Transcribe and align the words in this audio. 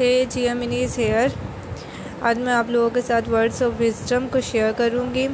ہے 0.00 0.24
جی 0.28 0.48
امنیز 0.48 0.98
ہیئر۔ 0.98 1.28
آج 2.20 2.38
میں 2.38 2.52
آپ 2.52 2.70
لوگوں 2.70 2.90
کے 2.90 3.00
ساتھ 3.06 3.28
ورڈز 3.28 3.62
آف 3.62 3.80
وزڈم 3.80 4.28
کو 4.32 4.40
شیئر 4.40 4.72
کروں 4.76 5.14
گی۔ 5.14 5.28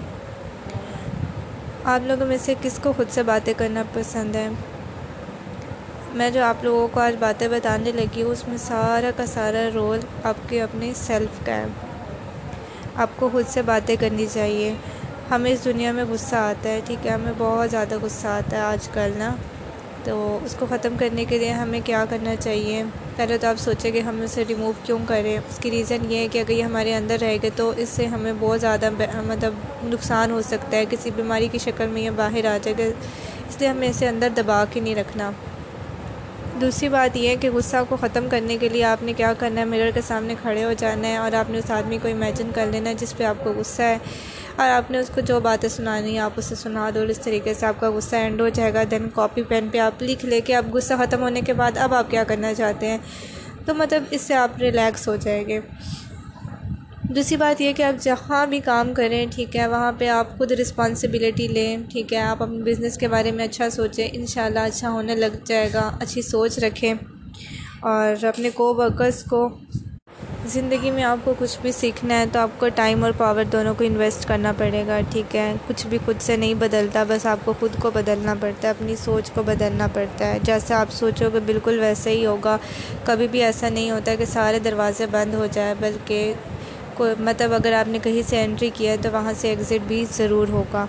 آپ 1.84 2.00
لوگوں 2.02 2.26
میں 2.26 2.37
سے 2.41 2.55
کس 2.63 2.79
کو 2.83 2.92
خود 2.97 3.07
سے 3.11 3.23
باتیں 3.23 3.55
کرنا 3.57 3.83
پسند 3.92 4.37
ہے 4.37 4.49
میں 6.15 6.31
جو 6.31 6.45
آپ 6.45 6.65
لوگوں 6.65 6.89
کو 6.89 7.00
آج 7.00 7.15
باتیں 7.19 7.49
بتانے 7.49 7.92
لگی 7.92 8.23
ہوں، 8.23 8.30
اس 8.30 8.48
میں 8.48 8.57
سارا 8.57 9.11
کا 9.16 9.27
سارا 9.27 9.69
رول 9.75 10.00
آپ 10.23 10.35
کے 10.48 10.62
اپنے 10.62 10.93
سیلف 10.96 11.46
کا 11.46 11.57
ہے۔ 11.57 11.67
آپ 12.96 13.11
کو 13.17 13.29
خود 13.33 13.45
سے 13.49 13.62
باتیں 13.62 13.96
کرنی 14.01 14.27
چاہیے۔ 14.33 14.75
ہمیں 15.31 15.53
اس 15.53 15.65
دنیا 15.65 15.93
میں 15.93 16.05
غصہ 16.09 16.37
آتا 16.37 16.69
ہے، 16.69 16.81
ٹھیک 16.85 17.07
ہے؟ 17.07 17.11
ہمیں 17.11 17.33
بہت 17.39 17.71
زیادہ 17.71 17.95
غصہ 18.03 18.27
آتا 18.27 18.57
ہے 18.57 18.62
آج 18.62 18.89
کل 18.89 19.12
نا۔ 19.17 19.37
تو 20.05 20.39
اس 20.45 20.57
کو 20.59 20.67
ختم 20.71 20.96
کرنے 20.99 21.25
کے 21.25 21.39
لیے 21.39 21.53
ہمیں 21.53 21.81
کیا 21.85 22.05
کرنا 22.11 22.37
چاہیے؟ 22.37 22.83
پہلے 23.17 23.39
تو 23.39 23.46
آپ 23.46 23.61
سوچیں 23.61 23.91
کہ 23.91 24.01
ہم 24.01 24.21
اسے 24.21 24.45
ریموو 24.49 24.73
کیوں 24.83 24.99
کریں؟ 25.09 25.39
اس 25.39 25.59
کی 25.59 25.71
ریزن 25.71 26.12
یہ 26.12 26.19
ہے 26.19 26.29
کہ 26.29 26.38
اگر 26.38 26.51
یہ 26.51 26.62
ہمارے 26.62 26.95
اندر 26.95 27.16
رہے 27.21 27.37
گا 27.37 27.48
تو 27.57 27.73
اس 27.77 27.88
سے 27.88 28.07
ہمیں 28.07 28.33
بہت 28.41 28.61
زیادہ 28.61 28.91
مطلب 29.27 29.55
نقصان 29.84 30.30
ہو 30.30 30.43
سکتا 30.43 30.77
ہے، 30.77 30.84
کسی 30.91 31.11
بیماری 31.16 31.48
کی 31.52 31.59
شکل 31.59 31.87
میں 31.87 32.02
یہ 32.02 32.11
باہر 32.11 32.45
آ 32.45 32.59
جائے۔ 32.62 32.74
گا 32.79 32.85
اس 33.48 33.57
لیے 33.59 33.69
ہمیں 33.69 33.88
اسے 33.88 34.09
اندر 34.09 34.29
دبا 34.37 34.65
کے 34.71 34.80
نہیں 34.80 34.95
رکھنا۔ 34.95 35.30
دوسری 36.61 36.88
بات 36.88 37.16
یہ 37.16 37.29
ہے 37.29 37.37
کہ 37.37 37.51
غصہ 37.51 37.77
کو 37.88 37.97
ختم 38.01 38.27
کرنے 38.30 38.57
کے 38.61 38.69
لیے 38.69 38.85
آپ 38.85 39.02
نے 39.02 39.12
کیا 39.12 39.33
کرنا 39.38 39.60
ہے؟ 39.60 39.65
مرر 39.65 39.91
کے 39.95 40.01
سامنے 40.01 40.35
کھڑے 40.43 40.65
ہو 40.65 40.73
جانا 40.73 41.09
ہے 41.09 41.16
اور 41.16 41.33
آپ 41.33 41.51
نے 41.51 41.59
اس 41.59 41.71
آدمی 41.71 41.99
کو 42.02 42.09
امیجن 42.09 42.51
کر 42.55 42.66
لینا 42.66 42.91
ہے 42.91 42.95
جس 42.95 43.16
پہ 43.16 43.24
آپ 43.24 43.45
کو 43.45 43.52
غصہ 43.57 43.83
ہے۔ 43.83 43.99
اور 44.57 44.69
آپ 44.71 44.91
نے 44.91 44.99
اس 44.99 45.11
کو 45.15 45.21
جو 45.21 45.39
باتیں 45.41 45.69
سنانی 45.69 46.13
ہیں 46.13 46.19
آپ 46.19 46.33
اسے 46.37 46.55
سنا 46.55 46.91
دو 46.95 47.01
اور 47.01 47.09
اس 47.09 47.21
طریقے 47.21 47.55
سے 47.55 47.67
آپ 47.67 47.81
کا 47.81 47.91
غصہ 47.91 48.17
اینڈ 48.17 48.41
ہو 48.41 48.49
جائے 48.49 48.75
گا. 48.75 48.83
دین 48.91 49.09
کاپی 49.15 49.43
پین 49.43 49.69
پہ 49.73 49.79
آپ 49.79 50.03
لکھ 50.03 50.25
لے 50.27 50.41
کے 50.41 50.57
اب 50.57 50.75
غصہ 50.75 50.95
ختم 50.99 51.23
ہونے 51.23 51.41
کے 51.41 51.53
بعد 51.53 51.79
اب 51.79 51.95
آپ 51.95 52.11
کیا 52.11 52.25
کرنا 52.25 52.55
چاہتے 52.55 52.87
ہیں؟ 52.87 52.99
تو 53.67 53.75
مطلب 53.75 54.03
اس 54.11 54.21
سے 54.21 54.35
آپ 54.35 54.59
ریلیکس 54.61 55.09
ہو 55.09 55.17
جائیں 55.17 55.49
گے. 55.49 55.61
دوسری 57.09 57.37
بات 57.37 57.61
یہ 57.61 57.73
کہ 57.73 57.83
آپ 57.83 58.02
جہاں 58.02 58.46
بھی 58.46 58.61
کام 58.61 58.93
کریں، 58.95 59.27
ٹھیک 59.35 59.57
ہے، 59.57 59.66
وہاں 59.66 59.93
پہ 59.99 60.09
آپ 60.09 60.37
خود 60.38 60.52
رسپانسبلٹی 60.52 61.49
لیں، 61.49 61.77
ٹھیک 61.91 62.13
ہے، 62.13 62.18
آپ 62.18 62.43
اپنے 62.43 62.63
بزنس 62.65 62.99
کے 62.99 63.09
بارے 63.09 63.30
میں 63.30 63.45
اچھا 63.45 63.71
سوچیں، 63.71 64.08
انشاءاللہ 64.12 64.61
اچھا 64.61 64.91
ہونے 64.91 65.14
لگ 65.14 65.36
جائے 65.44 65.68
گا، 65.74 65.91
اچھی 66.00 66.22
سوچ 66.22 66.58
رکھیں 66.58 66.94
اور 67.80 68.24
اپنے 68.24 68.50
کو 68.50 68.74
ورکرس 68.74 69.22
کو 69.24 69.48
زندگی 70.52 70.90
میں 70.90 71.02
آپ 71.02 71.18
کو 71.24 71.34
کچھ 71.38 71.58
بھی 71.62 71.72
سیکھنا 71.72 72.18
ہے 72.18 72.24
تو 72.32 72.38
آپ 72.38 72.50
کو 72.58 72.68
ٹائم 72.74 73.04
اور 73.04 73.12
پاور 73.16 73.44
دونوں 73.44 73.74
کو 73.78 73.84
انویسٹ 73.84 74.28
کرنا 74.28 74.52
پڑے 74.58 74.82
گا، 74.86 75.00
ٹھیک 75.10 75.36
ہے؟ 75.36 75.54
کچھ 75.66 75.86
بھی 75.86 75.98
خود 76.04 76.20
سے 76.20 76.36
نہیں 76.36 76.54
بدلتا، 76.54 77.04
بس 77.08 77.26
آپ 77.26 77.38
کو 77.44 77.52
خود 77.60 77.70
کو 77.78 77.90
بدلنا 77.90 78.34
پڑتا 78.40 78.68
ہے، 78.68 78.70
اپنی 78.70 78.96
سوچ 78.96 79.30
کو 79.30 79.42
بدلنا 79.42 79.86
پڑتا 79.92 80.26
ہے۔ 80.26 80.38
جیسے 80.42 80.74
آپ 80.74 80.92
سوچو 80.92 81.28
گے 81.34 81.40
بالکل 81.40 81.78
ویسے 81.78 82.10
ہی 82.10 82.26
ہوگا، 82.26 82.56
کبھی 83.04 83.28
بھی 83.28 83.42
ایسا 83.42 83.68
نہیں 83.68 83.90
ہوتا 83.90 84.14
کہ 84.14 84.24
سارے 84.24 84.58
دروازے 84.58 85.06
بند 85.10 85.34
ہو 85.34 85.46
جائے 85.52 85.74
بلکہ 85.80 86.32
کوئی 86.94 87.14
مطلب 87.18 87.52
اگر 87.52 87.72
آپ 87.72 87.88
نے 87.88 87.98
کہیں 88.02 88.22
سے 88.28 88.42
انٹری 88.44 88.70
کیا 88.74 88.92
ہے 88.92 88.96
تو 89.02 89.08
وہاں 89.12 89.32
سے 89.36 89.48
ایگزٹ 89.48 89.88
بھی 89.88 90.04
ضرور 90.12 90.48
ہوگا۔ 90.48 90.86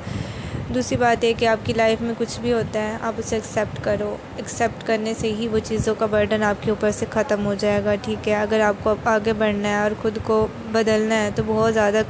دوسری 0.76 0.98
بات 0.98 1.24
یہ 1.24 1.34
کہ 1.38 1.46
آپ 1.48 1.66
کی 1.66 1.74
لائف 1.74 2.02
میں 2.02 2.14
کچھ 2.18 2.40
بھی 2.40 2.52
ہوتا 2.54 2.82
ہے، 2.82 2.98
آپ 3.02 3.14
اسے 3.18 3.36
ایکسیپٹ 3.36 3.84
کرو۔ 3.84 4.16
ایکسیپٹ 4.36 4.86
کرنے 4.88 5.14
سے 5.20 5.32
ہی 5.34 5.48
وہ 5.48 5.60
چیزوں 5.64 5.94
کا 5.96 6.06
برڈن 6.06 6.44
آپ 6.44 6.64
کے 6.64 6.70
اوپر 6.70 6.92
سے 6.92 7.06
ختم 7.10 7.46
ہو 7.46 7.54
جائے 7.60 7.84
گا، 7.86 7.96
ٹھیک 8.02 8.28
ہے؟ 8.28 8.36
اگر 8.36 8.60
آپ 8.62 8.84
کو 8.84 8.94
آگے 9.06 9.34
بڑھنا 9.34 9.70
ہے 9.70 9.82
اور 9.82 9.92
خود 10.02 10.18
کو 10.24 10.48
بدلنا 10.72 11.22
ہے 11.24 11.30
تو 11.36 11.44
بہت 11.48 11.74
زیادہ 11.74 12.02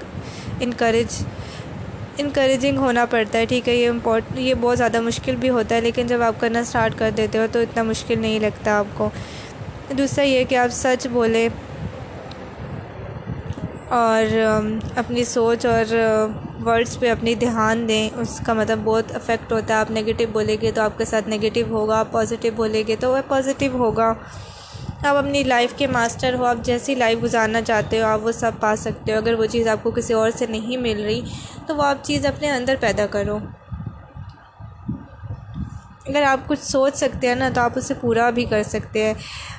انکریج 0.59 1.23
انکریجنگ 2.17 2.77
ہونا 2.77 3.05
پڑتا 3.05 3.39
ہے، 3.39 3.45
ٹھیک 3.45 3.67
ہے؟ 3.69 3.75
یہ 3.75 3.89
امپورٹ 3.89 4.37
یہ 4.37 4.53
بہت 4.61 4.77
زیادہ 4.77 4.99
مشکل 5.01 5.35
بھی 5.35 5.49
ہوتا 5.49 5.75
ہے، 5.75 5.81
لیکن 5.81 6.07
جب 6.07 6.21
آپ 6.21 6.39
کرنا 6.39 6.59
اسٹارٹ 6.59 6.97
کر 6.97 7.11
دیتے 7.17 7.37
ہو 7.37 7.45
تو 7.51 7.59
اتنا 7.59 7.83
مشکل 7.83 8.19
نہیں 8.19 8.39
لگتا 8.39 8.77
آپ 8.77 8.85
کو۔ 8.93 9.09
دوسرا 9.97 10.23
یہ 10.25 10.43
کہ 10.43 10.55
آپ 10.55 10.73
سچ 10.73 11.07
بولیں 11.07 11.47
اور 13.95 14.37
اپنی 14.95 15.23
سوچ 15.23 15.65
اور 15.65 15.95
ورڈس 16.65 16.99
پہ 16.99 17.09
اپنی 17.09 17.35
دھیان 17.35 17.87
دیں، 17.87 18.09
اس 18.15 18.41
کا 18.45 18.53
مطلب 18.53 18.79
بہت 18.83 19.15
افیکٹ 19.15 19.51
ہوتا 19.51 19.73
ہے۔ 19.73 19.79
آپ 19.79 19.91
نگیٹیو 19.91 20.27
بولیں 20.31 20.55
گے 20.61 20.71
تو 20.71 20.81
آپ 20.81 20.97
کے 20.97 21.05
ساتھ 21.05 21.29
نگیٹیو 21.29 21.65
ہوگا، 21.69 21.99
آپ 21.99 22.11
پازیٹیو 22.11 22.51
بولیں 22.55 22.83
گے 22.87 22.95
تو 22.99 23.11
وہ 23.11 23.17
پازیٹیو 23.27 23.71
ہوگا۔ 23.71 24.13
آپ 25.05 25.15
اپنی 25.15 25.43
لائف 25.43 25.73
کے 25.77 25.87
ماسٹر 25.87 26.33
ہو، 26.33 26.45
آپ 26.45 26.55
جیسی 26.63 26.95
لائف 26.95 27.23
گزارنا 27.23 27.61
چاہتے 27.61 28.01
ہو، 28.01 28.05
آپ 28.05 28.19
وہ 28.23 28.31
سب 28.31 28.51
پا 28.59 28.75
سکتے 28.75 29.13
ہو۔ 29.13 29.17
اگر 29.17 29.33
وہ 29.33 29.45
چیز 29.45 29.67
آپ 29.67 29.83
کو 29.83 29.91
کسی 29.91 30.13
اور 30.13 30.31
سے 30.31 30.45
نہیں 30.45 30.77
مل 30.77 31.03
رہی، 31.03 31.21
تو 31.67 31.75
وہ 31.75 31.83
آپ 31.83 32.03
چیز 32.03 32.25
اپنے 32.25 32.49
اندر 32.49 32.75
پیدا 32.79 33.05
کرو۔ 33.05 33.37
اگر 36.07 36.23
آپ 36.23 36.47
کچھ 36.47 36.63
سوچ 36.63 36.95
سکتے 36.95 37.27
ہیں 37.27 37.35
نا، 37.35 37.49
تو 37.53 37.61
آپ 37.61 37.71
اسے 37.75 37.93
پورا 37.93 38.29
بھی 38.29 38.45
کر 38.45 38.63
سکتے 38.63 39.03
ہیں۔ 39.05 39.13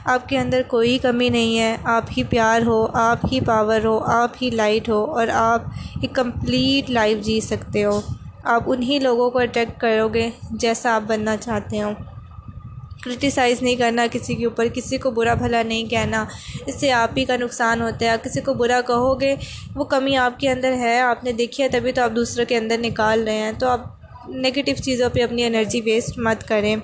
آپ 0.05 0.29
کے 0.29 0.39
اندر 0.39 0.63
کوئی 0.67 0.99
کمی 0.99 1.29
نہیں 1.29 1.59
ہے۔ 1.59 1.77
آپ 1.85 2.05
ہی 2.17 2.25
پیار 2.25 2.61
ہو، 2.67 2.87
آپ 2.95 3.19
ہی 3.33 3.41
پاور 3.41 3.85
ہو، 3.85 3.99
آپ 3.99 4.31
ہی 4.43 4.51
لائٹ 4.51 4.89
ہو 4.89 5.05
اور 5.05 5.27
آپ 5.33 5.63
ایک 6.03 6.15
کمپلیٹ 6.15 6.91
لائف 6.91 7.19
جی 7.25 7.41
سکتے 7.41 7.85
ہو۔ 7.85 8.01
آپ 8.45 8.63
انہی 8.67 8.99
لوگوں 8.99 9.31
کو 9.31 9.39
اٹریکٹ 9.39 9.81
کرو 9.81 10.09
گے 10.09 10.31
جیسا 10.51 10.95
آپ 10.95 11.03
بننا 11.07 11.37
چاہتے 11.37 11.83
ہو 11.83 11.91
کرٹیسائز 13.05 13.63
نہیں 13.63 13.77
کرنا 13.77 14.07
کسی 14.13 14.35
کے 14.35 14.45
اوپر، 14.45 14.67
کسی 14.75 14.99
کو 14.99 15.11
برا 15.11 15.35
بھلا 15.35 15.63
نہیں 15.63 15.85
کہنا۔ 15.85 16.25
اس 16.67 16.81
سے 16.81 16.93
آپ 16.93 17.11
ہی 17.17 17.25
کا 17.25 17.37
نقصان 17.37 17.83
ہوتا 17.83 18.07
ہے۔ 18.07 18.17
کسی 18.23 18.41
کو 18.41 18.55
برا 18.55 18.81
کہو 18.87 19.21
گے، 19.21 19.35
وہ 19.75 19.85
کمی 19.85 20.17
آپ 20.17 20.41
کے 20.41 20.51
اندر 20.51 20.73
ہے۔ 20.73 21.01
آپ 21.01 21.25
نے 21.25 21.33
دیکھی 21.33 21.65
ہے 21.65 21.69
تبھی 21.69 21.93
تو 21.93 22.03
آپ 22.03 22.11
دوسروں 22.17 22.47
کے 22.47 22.57
اندر 22.57 22.77
نکال 22.79 23.25
رہے 23.25 23.39
ہیں۔ 23.39 23.53
تو 23.59 23.69
آپ 23.69 23.96
نگیٹیو 24.29 24.77
چیزوں 24.85 25.09
پہ 25.13 25.23
اپنی 25.23 25.45
انرجی 25.45 25.81
ویسٹ 25.81 26.19
مت 26.19 26.49
کریں۔ 26.49 26.77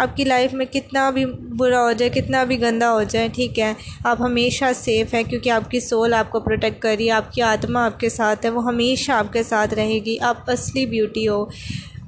آپ 0.00 0.16
کی 0.16 0.24
لائف 0.24 0.54
میں 0.54 0.66
کتنا 0.66 1.10
بھی 1.10 1.24
برا 1.58 1.82
ہو 1.82 1.92
جائے، 1.92 2.10
کتنا 2.10 2.44
بھی 2.44 2.60
گندہ 2.60 2.84
ہو 2.84 3.02
جائے، 3.02 3.28
ٹھیک 3.28 3.58
ہے، 3.58 3.72
آپ 4.04 4.20
ہمیشہ 4.20 4.64
سیف 4.74 5.14
ہیں 5.14 5.22
کیونکہ 5.22 5.50
آپ 5.50 5.70
کی 5.70 5.80
سول 5.80 6.14
آپ 6.14 6.30
کو 6.30 6.40
پروٹیکٹ 6.40 6.82
کری 6.82 7.10
آپ 7.10 7.32
کی 7.32 7.42
آتما 7.42 7.84
آپ 7.84 8.00
کے 8.00 8.08
ساتھ 8.08 8.44
ہے، 8.44 8.50
وہ 8.50 8.64
ہمیشہ 8.64 9.12
آپ 9.12 9.32
کے 9.32 9.42
ساتھ 9.42 9.74
رہے 9.74 9.98
گی۔ 10.04 10.18
آپ 10.20 10.50
اصلی 10.50 10.86
بیوٹی 10.86 11.28
ہو، 11.28 11.44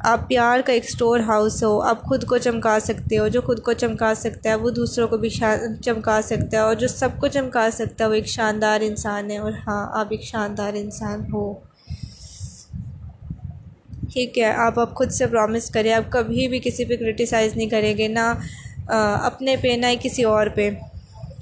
آپ 0.05 0.29
پیار 0.29 0.61
کا 0.67 0.73
ایک 0.73 0.85
اسٹور 0.85 1.21
ہاؤس 1.21 1.62
ہو، 1.65 1.81
آپ 1.81 2.03
خود 2.03 2.25
کو 2.25 2.39
چمکا 2.39 2.79
سکتے 2.81 3.19
ہو، 3.19 3.29
جو 3.29 3.41
خود 3.41 3.62
کو 3.62 3.73
چمکا 3.73 4.15
سکتا 4.15 4.51
ہے، 4.51 4.55
وہ 4.55 4.71
دوسروں 4.71 5.09
کو 5.09 5.17
بھی 5.17 5.29
چمکا 5.85 6.21
سکتا 6.23 6.56
ہے 6.56 6.62
اور 6.62 6.75
جو 6.75 6.89
سب 6.89 7.09
کو 7.19 7.29
چمکا 7.29 7.69
سکتا 7.73 8.05
ہے، 8.05 8.09
وہ 8.09 8.15
ایک 8.15 8.27
شاندار 8.27 8.81
انسان 8.81 9.31
ہے 9.31 9.39
اور 9.39 9.53
ہاں 9.67 9.87
آپ 9.93 10.06
ایک 10.11 10.23
شاندار 10.23 10.73
انسان 10.75 11.33
ہو۔ 11.33 11.53
ٹھیک 14.15 14.39
ہے، 14.39 14.53
آپ 14.53 14.81
اب 14.81 14.95
خود 14.95 15.11
سے 15.11 15.27
پرومس 15.27 15.71
کریں، 15.71 15.93
آپ 15.93 16.11
کبھی 16.13 16.49
بھی 16.49 16.59
کسی 16.65 16.85
پہ 16.85 16.97
کرٹیسائز 16.97 17.57
نہیں 17.57 17.69
کریں 17.69 17.97
گے، 17.99 18.09
نہ 18.09 18.33
اپنے 19.25 19.57
پہ، 19.57 19.69
نہ 19.69 19.87
ہی 19.87 19.97
کسی 20.03 20.23
اور 20.25 20.47
پہ۔ 20.47 20.71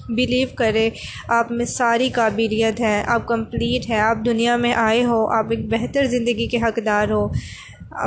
بلیو 0.09 0.49
کرے 0.55 0.91
آپ 1.28 1.50
میں 1.53 1.65
ساری 1.65 2.09
قابلیت 2.09 2.81
ہے، 2.81 3.03
آپ 3.06 3.27
کمپلیٹ 3.27 3.91
ہے، 3.91 3.99
آپ 4.00 4.25
دنیا 4.27 4.56
میں 4.56 4.72
آئے 4.75 5.05
ہو، 5.05 5.27
آپ 5.27 5.47
ایک 5.50 5.69
بہتر 5.69 6.06
زندگی 6.06 6.47
کے 6.47 6.56
حقدار 6.56 7.11
ہو۔ 7.11 7.28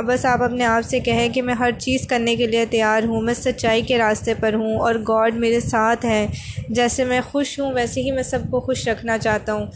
بس 0.06 0.24
آپ 0.26 0.42
اپنے 0.42 0.64
آپ 0.64 0.82
سے 0.84 1.00
کہیں 1.00 1.28
کہ 1.28 1.42
میں 1.42 1.54
ہر 1.54 1.70
چیز 1.78 2.06
کرنے 2.06 2.36
کے 2.36 2.46
لیے 2.46 2.64
تیار 2.66 3.02
ہوں، 3.02 3.20
میں 3.20 3.34
سچائی 3.34 3.82
کے 3.82 3.98
راستے 3.98 4.34
پر 4.34 4.54
ہوں 4.54 4.76
اور 4.76 4.94
گاڈ 5.08 5.34
میرے 5.34 5.60
ساتھ 5.60 6.06
ہیں 6.06 6.26
جیسے 6.68 7.04
میں 7.04 7.20
خوش 7.20 7.58
ہوں، 7.60 7.72
ویسے 7.72 8.00
ہی 8.00 8.10
میں 8.10 8.22
سب 8.22 8.50
کو 8.50 8.60
خوش 8.60 8.88
رکھنا 8.88 9.18
چاہتا 9.18 9.52
ہوں۔ 9.52 9.66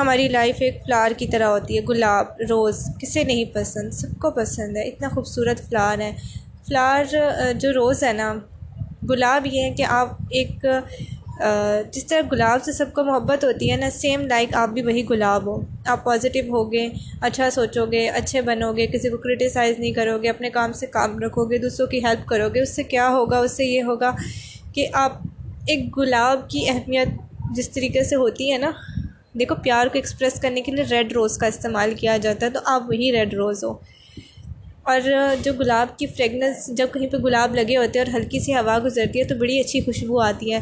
ہماری 0.00 0.28
لائف 0.28 0.56
ایک 0.60 0.82
فلاور 0.84 1.10
کی 1.18 1.26
طرح 1.26 1.46
ہوتی 1.46 1.76
ہے، 1.76 1.82
گلاب، 1.88 2.26
روز، 2.50 2.84
کسے 3.00 3.24
نہیں 3.24 3.44
پسند، 3.54 3.92
سب 3.92 4.18
کو 4.20 4.30
پسند 4.30 4.76
ہے، 4.76 4.82
اتنا 4.88 5.08
خوبصورت 5.08 5.60
فلاور 5.68 6.00
ہے۔ 6.00 6.12
فلاور 6.68 7.04
جو 7.54 7.72
روز 7.72 8.02
ہے 8.04 8.12
نا، 8.12 8.34
گلاب 9.10 9.46
یہ 9.46 9.62
ہے 9.62 9.70
کہ 9.70 9.84
آپ 9.88 10.08
ایک 10.30 10.64
جس 11.92 12.06
طرح 12.06 12.20
گلاب 12.32 12.62
سے 12.64 12.72
سب 12.72 12.92
کو 12.92 13.04
محبت 13.04 13.44
ہوتی 13.44 13.70
ہے 13.70 13.76
نا 13.76 13.88
سیم 13.90 14.26
لائک 14.26 14.54
آپ 14.54 14.68
بھی 14.68 14.82
وہی 14.82 15.02
گلاب 15.10 15.46
ہو۔ 15.46 15.60
آپ 15.86 16.04
پازیٹیو 16.04 16.44
ہوگے 16.54 16.86
اچھا 17.20 17.48
سوچو 17.50 17.84
گے 17.92 18.08
اچھے 18.08 18.40
بنو 18.40 18.72
گے 18.72 18.86
کسی 18.86 19.08
کو 19.08 19.16
کرٹیسائز 19.16 19.78
نہیں 19.78 19.92
کرو 19.92 20.18
گے 20.22 20.28
اپنے 20.28 20.50
کام 20.50 20.72
سے 20.72 20.86
کام 20.86 21.18
رکھو 21.18 21.44
گے 21.44 21.58
دوسروں 21.58 21.86
کی 21.86 22.04
ہیلپ 22.04 22.26
کرو 22.28 22.48
گے 22.54 22.60
اس 22.60 22.76
سے 22.76 22.82
کیا 22.82 23.08
ہوگا؟ 23.08 23.38
اس 23.38 23.56
سے 23.56 23.64
یہ 23.64 23.82
ہوگا 23.82 24.10
کہ 24.74 24.86
آپ 24.92 25.12
ایک 25.68 25.98
گلاب 25.98 26.48
کی 26.50 26.68
اہمیت 26.68 27.08
جس 27.54 27.70
طریقے 27.70 28.02
سے 28.04 28.16
ہوتی 28.16 28.52
ہے 28.52 28.58
نا 28.58 28.70
دیکھو، 29.38 29.54
پیار 29.54 29.86
کو 29.86 29.92
ایکسپریس 29.94 30.40
کرنے 30.40 30.60
کے 30.60 30.72
لیے 30.72 30.84
ریڈ 30.90 31.12
روز 31.12 31.38
کا 31.38 31.46
استعمال 31.46 31.94
کیا 31.94 32.16
جاتا 32.16 32.46
ہے، 32.46 32.50
تو 32.50 32.60
آپ 32.64 32.82
وہی 32.88 33.12
ریڈ 33.12 33.34
روز 33.34 33.64
ہو۔ 33.64 33.78
اور 34.82 35.00
جو 35.42 35.52
گلاب 35.52 35.98
کی 35.98 36.06
فریگنس 36.06 36.66
جب 36.66 36.86
کہیں 36.94 37.06
پہ 37.06 37.16
گلاب 37.16 37.54
لگے 37.54 37.76
ہوتے 37.76 37.98
ہیں 37.98 38.06
اور 38.06 38.20
ہلکی 38.20 38.40
سی 38.40 38.54
ہوا 38.54 38.78
گزرتی 38.84 39.18
ہے، 39.18 39.24
تو 39.24 39.34
بڑی 39.34 39.60
اچھی 39.60 39.80
خوشبو 39.80 40.20
آتی 40.20 40.52
ہے۔ 40.52 40.58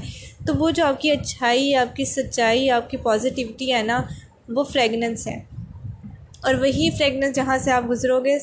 تو 0.46 0.54
وہ 0.54 0.70
جو 0.70 0.84
آپ 0.84 1.00
کی 1.00 1.10
اچھائی، 1.10 1.74
آپ 1.74 1.96
کی 1.96 2.04
سچائی، 2.04 2.70
آپ 2.70 2.90
کی 2.90 2.96
پازیٹیوٹی 2.96 3.74
ہے 3.74 3.82
نا، 3.82 4.02
وہ 4.48 4.64
فریگننس 4.64 5.26
ہے۔ 5.26 5.42
اور 6.42 6.54
وہی 6.54 6.90
فریگننس 6.90 7.36
جہاں 7.36 7.58
سے 7.58 7.70
آپ 7.70 7.90
گزرو 7.90 8.24
گے 8.24 8.38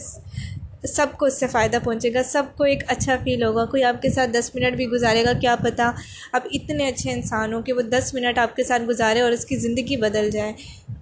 سب 0.86 1.08
کو 1.18 1.26
اس 1.26 1.40
سے 1.40 1.48
فائدہ 1.48 1.78
پہنچے 1.84 2.14
گا، 2.14 2.24
سب 2.24 2.44
کو 2.58 2.64
ایک 2.64 2.84
اچھا 2.88 3.16
فیل 3.24 3.44
ہوگا۔ 3.44 3.66
کوئی 3.66 3.84
آپ 3.84 4.02
کے 4.02 4.10
ساتھ 4.10 4.32
دس 4.32 4.52
منٹ 4.56 4.76
بھی 4.76 4.88
گزارے 4.88 5.24
گا، 5.24 5.34
کیا 5.34 5.56
پتہ 5.56 5.92
آپ 6.34 6.48
اتنے 6.52 6.88
اچھے 6.88 7.12
انسان 7.12 7.54
ہو 7.54 7.62
کہ 7.62 7.74
وہ 7.74 7.82
دس 7.82 8.14
منٹ 8.14 8.38
آپ 8.38 8.56
کے 8.56 8.64
ساتھ 8.64 8.84
گزارے 8.84 9.22
اور 9.22 9.32
اس 9.32 9.46
کی 9.46 9.56
زندگی 9.56 9.98
بدل 9.98 10.30
جائے۔ 10.32 10.54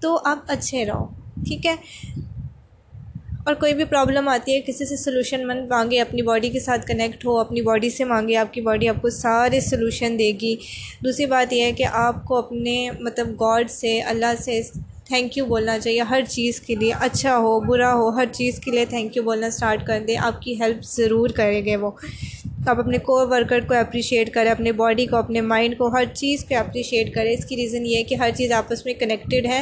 تو 0.02 0.20
آپ 0.26 0.40
اچھے 0.48 0.86
رہو، 0.86 1.06
ٹھیک 1.46 1.66
ہے؟ 1.66 1.76
اور 3.46 3.54
کوئی 3.54 3.74
بھی 3.74 3.84
پرابلم 3.84 4.28
آتی 4.28 4.54
ہے، 4.54 4.62
کسی 4.62 4.86
سے 4.86 4.96
سلوشن 4.96 5.48
من 5.48 5.68
مانگے، 5.68 6.00
اپنی 6.02 6.22
باڈی 6.22 6.50
کے 6.50 6.60
ساتھ 6.60 6.86
کنیکٹ 6.86 7.26
ہو، 7.26 7.38
اپنی 7.38 7.62
باڈی 7.62 7.90
سے 7.90 8.04
مانگے، 8.04 8.36
آپ 8.36 8.54
کی 8.54 8.62
باڈی 8.62 8.88
آپ 8.90 9.02
کو 9.02 9.10
سارے 9.10 9.60
سلوشن 9.60 10.20
دے 10.20 10.32
گی۔ 10.42 10.56
دوسری 11.04 11.26
بات 11.26 11.54
یہ 11.54 11.64
ہے 11.64 11.72
کہ 11.72 11.86
آپ 11.92 12.26
کو 12.26 12.36
اپنے 12.36 12.92
مطلب 13.00 13.30
گاڈ 13.40 13.70
سے، 13.70 14.02
اللہ 14.02 14.34
سے 14.40 14.62
تھینک 15.14 15.38
یو 15.38 15.46
بولنا 15.46 15.78
چاہیے 15.80 16.02
ہر 16.10 16.22
چیز 16.30 16.60
کے 16.60 16.76
لیے 16.76 16.92
اچھا 17.00 17.38
ہو 17.38 17.60
برا 17.60 17.94
ہو 17.94 18.10
ہر 18.10 18.26
چیز 18.32 18.60
کے 18.60 18.72
لیے 18.72 18.86
تھینک 18.86 19.18
یو 19.18 19.24
بولنا 19.24 19.48
اسٹارٹ 19.48 19.86
کر 19.88 20.00
دیں 20.08 20.16
آپ 20.20 20.42
کی 20.42 20.54
ہیلپ 20.62 20.84
ضرور 20.86 21.30
کریں 21.30 21.66
گے 21.66 21.76
وہ 21.76 21.92
آپ 22.68 22.80
اپنے 22.80 22.98
کو 23.00 23.18
ورکر 23.30 23.60
کو 23.60 23.76
اپریشیٹ 23.76 24.34
کریں 24.34 24.50
اپنے 24.52 24.72
باڈی 24.72 25.06
کو 25.06 25.18
اپنے 25.18 25.42
مائنڈ 25.44 25.78
کو 25.78 25.88
ہر 25.88 26.06
چیز 26.14 26.46
پہ 26.48 26.56
اپریشیٹ 26.56 27.14
کریں 27.16 27.32
اس 27.32 27.46
کی 27.46 27.56
ریزن 27.58 27.86
یہ 27.86 27.98
ہے 27.98 28.04
کہ 28.04 28.16
ہر 28.16 28.30
چیز 28.36 28.52
آپس 28.52 28.86
میں 28.86 28.94
کنیکٹیڈ 28.94 29.46
ہے 29.46 29.62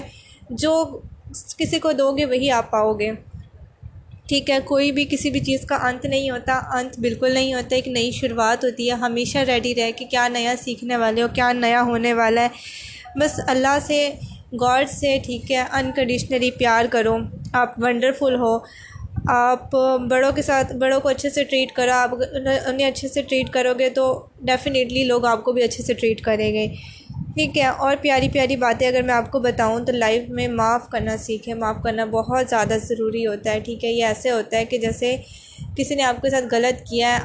جو 0.52 0.74
کسی 1.58 1.80
کو 1.80 1.92
دو 1.92 2.12
گے 2.12 2.26
وہی 2.26 2.52
آپ 2.52 2.72
پاؤ 2.72 2.94
گے 2.94 3.12
ٹھیک 4.28 4.50
ہے 4.50 4.60
کوئی 4.66 4.92
بھی 4.92 5.06
کسی 5.06 5.30
بھی 5.30 5.40
چیز 5.42 5.66
کا 5.66 5.78
انت 5.88 6.06
نہیں 6.06 6.30
ہوتا 6.30 6.60
انت 6.74 7.00
بالکل 7.00 7.34
نہیں 7.34 7.54
ہوتا 7.54 7.76
ایک 7.76 7.88
نئی 7.90 8.12
شروعات 8.12 8.64
ہوتی 8.64 8.90
ہے 8.90 8.96
ہمیشہ 9.00 9.38
ریڈی 9.48 9.76
رہے 9.76 9.92
کہ 9.92 10.06
کیا 10.06 10.28
نیا 10.28 10.54
سیکھنے 10.60 10.98
والے 10.98 11.22
ہو 11.22 11.28
کیا 11.34 11.52
نیا 11.56 11.82
ہونے 11.84 12.14
والا 12.14 12.42
ہے 12.44 12.80
بس 13.16 13.40
اللہ 13.48 13.78
سے 13.88 14.10
گاڈ 14.52 14.90
سے 14.90 15.18
ٹھیک 15.26 15.52
ہے 15.52 15.64
انکنڈیشنلی 15.72 16.50
پیار 16.52 16.86
کرو۔ 16.92 17.18
آپ 17.54 17.80
ونڈرفل 17.84 18.36
ہو۔ 18.36 18.58
آپ 19.30 19.72
بڑوں 20.10 20.32
کے 20.32 20.42
ساتھ، 20.42 20.74
بڑوں 20.82 21.00
کو 21.00 21.10
اچھے 21.10 21.30
سے 21.30 21.44
ٹریٹ 21.44 21.72
کرو۔ 21.76 21.92
آپ 21.94 22.14
انہیں 22.14 22.88
اچھے 22.88 23.08
سے 23.08 23.22
ٹریٹ 23.22 23.50
کرو 23.54 23.74
گے 23.80 23.90
تو 23.90 24.04
ڈیفینیٹلی 24.46 25.04
لوگ 25.04 25.26
آپ 25.26 25.44
کو 25.44 25.52
بھی 25.54 25.64
اچھے 25.64 25.84
سے 25.84 25.94
ٹریٹ 25.94 26.22
کریں 26.22 26.54
گے۔ 26.54 26.68
ٹھیک 27.34 27.58
ہے، 27.58 27.66
اور 27.66 27.96
پیاری 28.02 28.30
پیاری 28.30 28.56
باتیں 28.58 28.88
اگر 28.88 29.02
میں 29.02 29.14
آپ 29.14 29.32
کو 29.32 29.40
بتاؤں 29.40 29.80
تو 29.86 29.92
لائف 29.94 30.30
میں 30.30 30.48
معاف 30.50 30.90
کرنا 30.90 31.16
سیکھیں۔ 31.18 31.54
معاف 31.54 31.78
کرنا 31.84 32.06
بہت 32.12 32.50
زیادہ 32.50 32.78
ضروری 32.84 33.26
ہوتا 33.28 33.54
ہے، 33.54 33.60
ٹھیک 33.60 33.86
ہے۔ 33.86 33.92
یہ 33.92 34.06
ایسے 34.06 34.32
ہوتا 34.32 34.58
ہے 34.58 34.66
کہ 34.66 34.78
جیسے 34.78 35.16
کسی 35.78 35.96
نے 35.96 36.04
آپ 36.04 36.22
کے 36.22 36.30
ساتھ 36.30 36.46
غلط 36.52 36.88
کیا 36.90 37.16
ہے، 37.16 37.20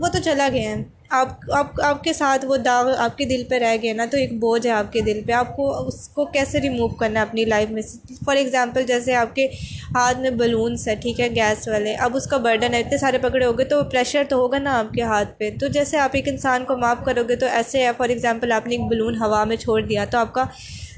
وہ 0.00 0.08
تو 0.08 0.18
چلا 0.24 0.48
گیا 0.52 0.70
ہے۔ 0.70 0.82
آپ 1.10 1.28
آپ 1.52 1.80
آپ 1.82 2.04
کے 2.04 2.12
ساتھ 2.12 2.46
وہ 2.46 2.56
داغ 2.56 2.88
آپ 2.98 3.18
کے 3.18 3.24
دل 3.24 3.42
پہ 3.48 3.54
رہ 3.54 3.76
گئے 3.82 3.92
نا 3.92 4.04
تو 4.10 4.16
ایک 4.16 4.32
بوجھ 4.38 4.66
ہے 4.66 4.72
آپ 4.72 4.92
کے 4.92 5.00
دل 5.00 5.20
پہ، 5.26 5.32
آپ 5.32 5.56
کو 5.56 5.86
اس 5.86 6.08
کو 6.08 6.24
کیسے 6.24 6.60
ریموو 6.60 6.88
کرنا 6.88 7.20
ہے 7.20 7.24
اپنی 7.24 7.44
لائف 7.44 7.70
میں؟ 7.70 7.82
فار 8.24 8.36
ایگزامپل 8.36 8.82
جیسے 8.82 9.14
آپ 9.14 9.34
کے 9.34 9.46
ہاتھ 9.94 10.18
میں 10.18 10.30
بلونس 10.30 10.88
ہے، 10.88 10.94
ٹھیک 10.94 11.20
ہے 11.20 11.28
گیس 11.34 11.68
والے، 11.68 11.94
اب 11.94 12.16
اس 12.16 12.26
کا 12.26 12.36
برڈن 12.36 12.74
ہے، 12.74 12.80
اتنے 12.80 12.98
سارے 12.98 13.18
پکڑے 13.18 13.44
ہوگے 13.44 13.64
تو 13.64 13.82
پریشر 13.84 14.22
تو 14.28 14.36
ہوگا 14.36 14.58
نا 14.58 14.78
آپ 14.78 14.92
کے 14.92 15.02
ہاتھ 15.02 15.38
پہ۔ 15.38 15.50
تو 15.60 15.66
جیسے 15.68 15.98
آپ 15.98 16.10
ایک 16.12 16.28
انسان 16.28 16.64
کو 16.64 16.76
معاف 16.76 17.04
کرو 17.04 17.22
گے 17.28 17.36
تو 17.36 17.46
ایسے 17.46 17.84
ہے 17.84 17.90
فار 17.96 18.08
ایگزامپل 18.08 18.52
آپ 18.52 18.66
نے 18.66 18.76
ایک 18.76 18.84
بلون 18.90 19.16
ہوا 19.16 19.44
میں 19.44 19.56
چھوڑ 19.56 19.82
دیا 19.82 20.04
تو 20.10 20.18
آپ 20.18 20.34
کا، 20.34 20.44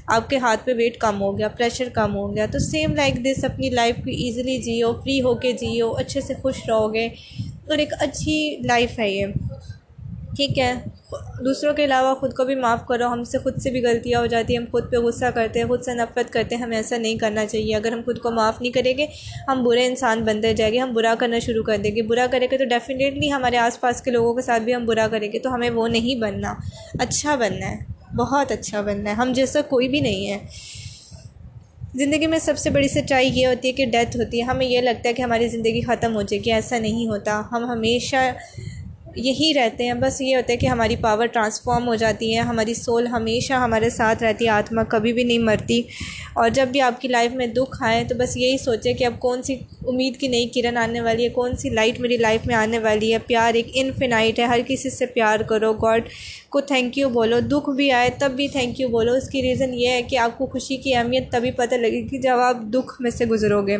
آپ 0.07 0.29
کے 0.29 0.37
ہاتھ 0.37 0.65
پہ 0.65 0.73
ویٹ 0.77 0.97
کم 0.97 1.21
ہو 1.21 1.37
گیا 1.37 1.47
پریشر 1.47 1.89
کم 1.93 2.15
ہو 2.15 2.35
گیا۔ 2.35 2.45
تو 2.51 2.59
سیم 2.59 2.95
لائک 2.95 3.15
دس 3.15 3.43
اپنی 3.43 3.69
لائف 3.69 3.95
کو 3.95 4.09
ایزیلی 4.09 4.57
جیو 4.57 4.93
فری 4.93 5.21
ہو 5.21 5.35
کے 5.35 5.51
جیو، 5.51 5.91
اچھے 5.91 6.21
سے 6.21 6.33
خوش 6.41 6.55
رہو 6.67 6.93
گے۔ 6.93 7.07
اور 7.67 7.77
ایک 7.77 7.93
اچھی 7.99 8.57
لائف 8.63 8.99
ہے 8.99 9.09
یہ۔ 9.11 9.25
ٹھیک 10.35 10.59
ہے۔ 10.59 10.73
دوسروں 11.45 11.73
کے 11.73 11.85
علاوہ 11.85 12.13
خود 12.15 12.33
کو 12.33 12.45
بھی 12.45 12.55
معاف 12.55 12.85
کرو۔ 12.87 13.07
ہم 13.07 13.23
سے 13.23 13.37
خود 13.37 13.57
سے 13.57 13.69
بھی 13.69 13.81
غلطیاں 13.81 14.19
ہو 14.19 14.25
جاتی 14.25 14.53
ہیں 14.53 14.59
ہم 14.59 14.65
خود 14.71 14.91
پہ 14.91 14.97
غصہ 14.97 15.25
کرتے 15.35 15.59
ہیں، 15.59 15.67
خود 15.67 15.81
سے 15.81 15.93
نفرت 15.93 16.33
کرتے 16.33 16.55
ہیں۔ 16.55 16.61
ہمیں 16.61 16.77
ایسا 16.77 16.97
نہیں 16.97 17.17
کرنا 17.17 17.45
چاہیے۔ 17.45 17.75
اگر 17.75 17.91
ہم 17.91 18.01
خود 18.05 18.19
کو 18.19 18.31
معاف 18.31 18.61
نہیں 18.61 18.71
کریں 18.71 18.97
گے، 18.97 19.05
ہم 19.47 19.63
برے 19.63 19.85
انسان 19.85 20.23
بنتے 20.23 20.53
جائیں 20.53 20.73
گے۔ 20.73 20.79
ہم 20.79 20.93
برا 20.93 21.13
کرنا 21.19 21.39
شروع 21.39 21.63
کر 21.63 21.77
دیں 21.77 21.95
گے۔ 21.95 22.01
برا 22.01 22.25
کریں 22.31 22.47
گے 22.51 22.57
تو 22.57 22.65
ڈیفینیٹلی 22.65 23.31
ہمارے 23.31 23.57
آس 23.57 23.81
پاس 23.81 24.01
کے 24.01 24.11
لوگوں 24.11 24.33
کے 24.33 24.41
ساتھ 24.41 24.63
بھی 24.63 24.75
ہم 24.75 24.85
برا 24.85 25.07
کریں 25.11 25.31
گے۔ 25.31 25.39
تو 25.39 25.53
ہمیں 25.55 25.69
وہ 25.69 25.87
نہیں 25.87 26.19
بننا۔ 26.19 26.53
اچھا 26.99 27.35
بننا 27.35 27.71
ہے۔ 27.71 27.77
بہت 28.15 28.51
اچھا 28.51 28.81
بننا 28.81 29.09
ہے۔ 29.09 29.15
ہم 29.15 29.33
جیسا 29.35 29.61
کوئی 29.61 29.87
بھی 29.87 29.99
نہیں 29.99 30.31
ہے۔ 30.31 30.37
زندگی 31.95 32.27
میں 32.27 32.39
سب 32.39 32.57
سے 32.57 32.69
بڑی 32.69 32.87
سچائی 32.87 33.29
یہ 33.33 33.47
ہوتی 33.47 33.67
ہے 33.67 33.73
کہ 33.73 33.85
ڈیتھ 33.85 34.17
ہوتی 34.17 34.37
ہے۔ 34.37 34.43
ہمیں 34.43 34.65
یہ 34.65 34.81
لگتا 34.81 35.09
ہے 35.09 35.13
کہ 35.13 35.21
ہماری 35.21 35.47
زندگی 35.47 35.81
ختم 35.81 36.15
ہو 36.15 36.21
جائے 36.21 36.43
گی 36.43 36.51
ایسا 36.51 36.79
نہیں 36.79 37.07
ہوتا۔ 37.07 37.41
ہم 37.51 37.65
ہمیشہ 37.65 38.15
یہی 39.15 39.53
رہتے 39.55 39.85
ہیں۔ 39.85 39.93
بس 39.93 40.21
یہ 40.21 40.35
ہوتا 40.35 40.53
ہے 40.53 40.57
کہ 40.57 40.65
ہماری 40.65 40.95
پاور 40.95 41.25
ٹرانسفارم 41.25 41.87
ہو 41.87 41.95
جاتی 41.95 42.35
ہے۔ 42.35 42.39
ہماری 42.39 42.73
سول 42.73 43.07
ہمیشہ 43.07 43.53
ہمارے 43.53 43.89
ساتھ 43.89 44.23
رہتی 44.23 44.45
ہے۔ 44.45 44.49
آتما 44.49 44.83
کبھی 44.83 45.13
بھی 45.13 45.23
نہیں 45.23 45.37
مرتی۔ 45.37 45.81
اور 46.33 46.49
جب 46.49 46.67
بھی 46.71 46.81
آپ 46.81 47.01
کی 47.01 47.07
لائف 47.07 47.31
میں 47.31 47.47
دکھ 47.47 47.83
آئے 47.83 48.03
تو 48.03 48.15
بس 48.15 48.37
یہی 48.37 48.57
سوچیں 48.57 48.93
کہ 48.93 49.03
اب 49.03 49.19
کون 49.19 49.43
سی 49.43 49.55
امید 49.87 50.17
کی 50.17 50.27
نئی 50.27 50.47
کرن 50.47 50.77
آنے 50.77 51.01
والی 51.01 51.23
ہے؟ 51.23 51.29
کون 51.29 51.55
سی 51.55 51.69
لائٹ 51.69 51.99
میری 51.99 52.17
لائف 52.17 52.47
میں 52.47 52.55
آنے 52.55 52.79
والی 52.79 53.13
ہے؟ 53.13 53.17
پیار 53.27 53.53
ایک 53.53 53.67
انفینائٹ 53.73 54.39
ہے۔ 54.39 54.43
ہر 54.43 54.59
کسی 54.67 54.89
سے 54.89 55.05
پیار 55.05 55.39
کرو۔ 55.39 55.73
گاڈ 55.73 56.01
کو 56.49 56.61
تھینک 56.61 56.97
یو 56.97 57.09
بولو۔ 57.09 57.39
دکھ 57.39 57.69
بھی 57.69 57.91
آئے 57.91 58.09
تب 58.19 58.31
بھی 58.31 58.47
تھینک 58.47 58.79
یو 58.79 58.87
بولو۔ 58.87 59.13
اس 59.13 59.29
کی 59.29 59.41
ریزن 59.41 59.73
یہ 59.73 59.89
ہے 59.89 60.01
کہ 60.01 60.17
آپ 60.17 60.37
کو 60.37 60.45
خوشی 60.45 60.77
کی 60.77 60.95
اہمیت 60.95 61.31
تبھی 61.31 61.51
پتہ 61.51 61.75
لگے 61.75 62.01
گی 62.01 62.17
جب 62.17 62.37
آپ 62.39 62.57
دکھ 62.61 63.01
میں 63.01 63.11
سے 63.11 63.25
گزرو 63.25 63.67
گے 63.67 63.77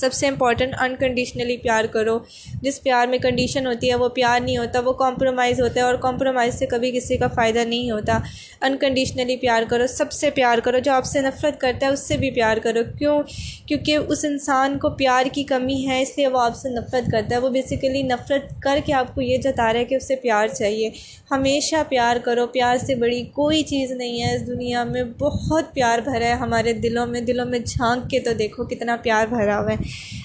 سب 0.00 0.12
سے 0.12 0.28
امپورٹنٹ 0.28 0.74
انکنڈیشنلی 0.80 1.56
پیار 1.56 1.84
کرو۔ 1.84 2.18
جس 2.62 2.82
پیار 2.82 3.06
میں 3.06 3.18
کنڈیشن 3.18 3.66
ہوتی 3.66 3.90
ہے، 3.90 3.94
وہ 3.94 4.08
پیار 4.08 4.40
نہیں 4.40 4.58
ہوتا، 4.58 4.80
وہ 4.80 4.92
کمپرومائز 4.92 5.60
ہوتا 5.60 5.80
ہے 5.80 5.84
اور 5.84 5.94
کمپرومائز 5.94 6.54
سے 6.54 6.66
کبھی 6.66 6.92
کسی 6.92 7.16
کا 7.16 7.26
فائدہ 7.26 7.58
نہیں 7.58 7.90
ہوتا۔ 7.90 8.20
انکنڈیشنلی 8.60 9.36
پیار 9.36 9.62
کرو، 9.68 9.86
سب 9.86 10.12
سے 10.12 10.30
پیار 10.30 10.58
کرو۔ 10.58 10.78
جو 10.78 10.92
آپ 10.92 11.04
سے 11.04 11.20
نفرت 11.20 11.60
کرتا 11.60 11.86
ہے، 11.86 11.92
اس 11.92 12.00
سے 12.00 12.16
بھی 12.16 12.30
پیار 12.30 12.56
کرو۔ 12.56 12.80
کیوں؟ 12.98 13.22
کیونکہ 13.66 13.96
اس 13.96 14.24
انسان 14.24 14.78
کو 14.78 14.90
پیار 14.90 15.24
کی 15.32 15.44
کمی 15.44 15.88
ہے، 15.88 16.02
اس 16.02 16.12
لیے 16.16 16.26
وہ 16.26 16.40
آپ 16.40 16.56
سے 16.56 16.68
نفرت 16.68 17.12
کرتا 17.12 17.34
ہے۔ 17.36 17.40
وہ 17.40 17.48
بیسیکلی 17.48 18.02
نفرت 18.02 18.62
کر 18.62 18.78
کے 18.84 18.92
آپ 18.92 19.14
کو 19.14 19.22
یہ 19.22 19.38
جتا 19.38 19.72
رہا 19.72 19.80
ہے 19.80 19.84
کہ 19.84 19.94
اسے 19.94 20.16
پیار 20.16 20.48
چاہیے۔ 20.48 20.90
ہمیشہ 21.30 21.76
پیار 21.88 22.16
کرو۔ 22.16 22.46
پیار 22.46 22.76
سے 22.76 22.94
بڑی 22.94 23.24
کوئی 23.24 23.62
چیز 23.62 23.92
نہیں 23.92 24.22
ہے۔ 24.22 24.34
اس 24.34 24.46
دنیا 24.46 24.84
میں 24.84 25.04
بہت 25.04 25.64
پیار 25.74 25.98
بھرا 25.98 26.26
ہے 26.26 26.32
ہمارے 26.32 26.72
دلوں 26.72 27.06
میں۔ 27.06 27.20
دلوں 27.20 27.46
میں 27.46 27.58
جھانک 27.58 28.10
کے 28.10 28.20
تو 28.20 28.32
دیکھو 28.32 28.64
کتنا 28.64 28.96
پیار 29.02 29.26
بھرا 29.26 29.60
ہوا 29.60 29.72
ہے۔ 29.72 29.76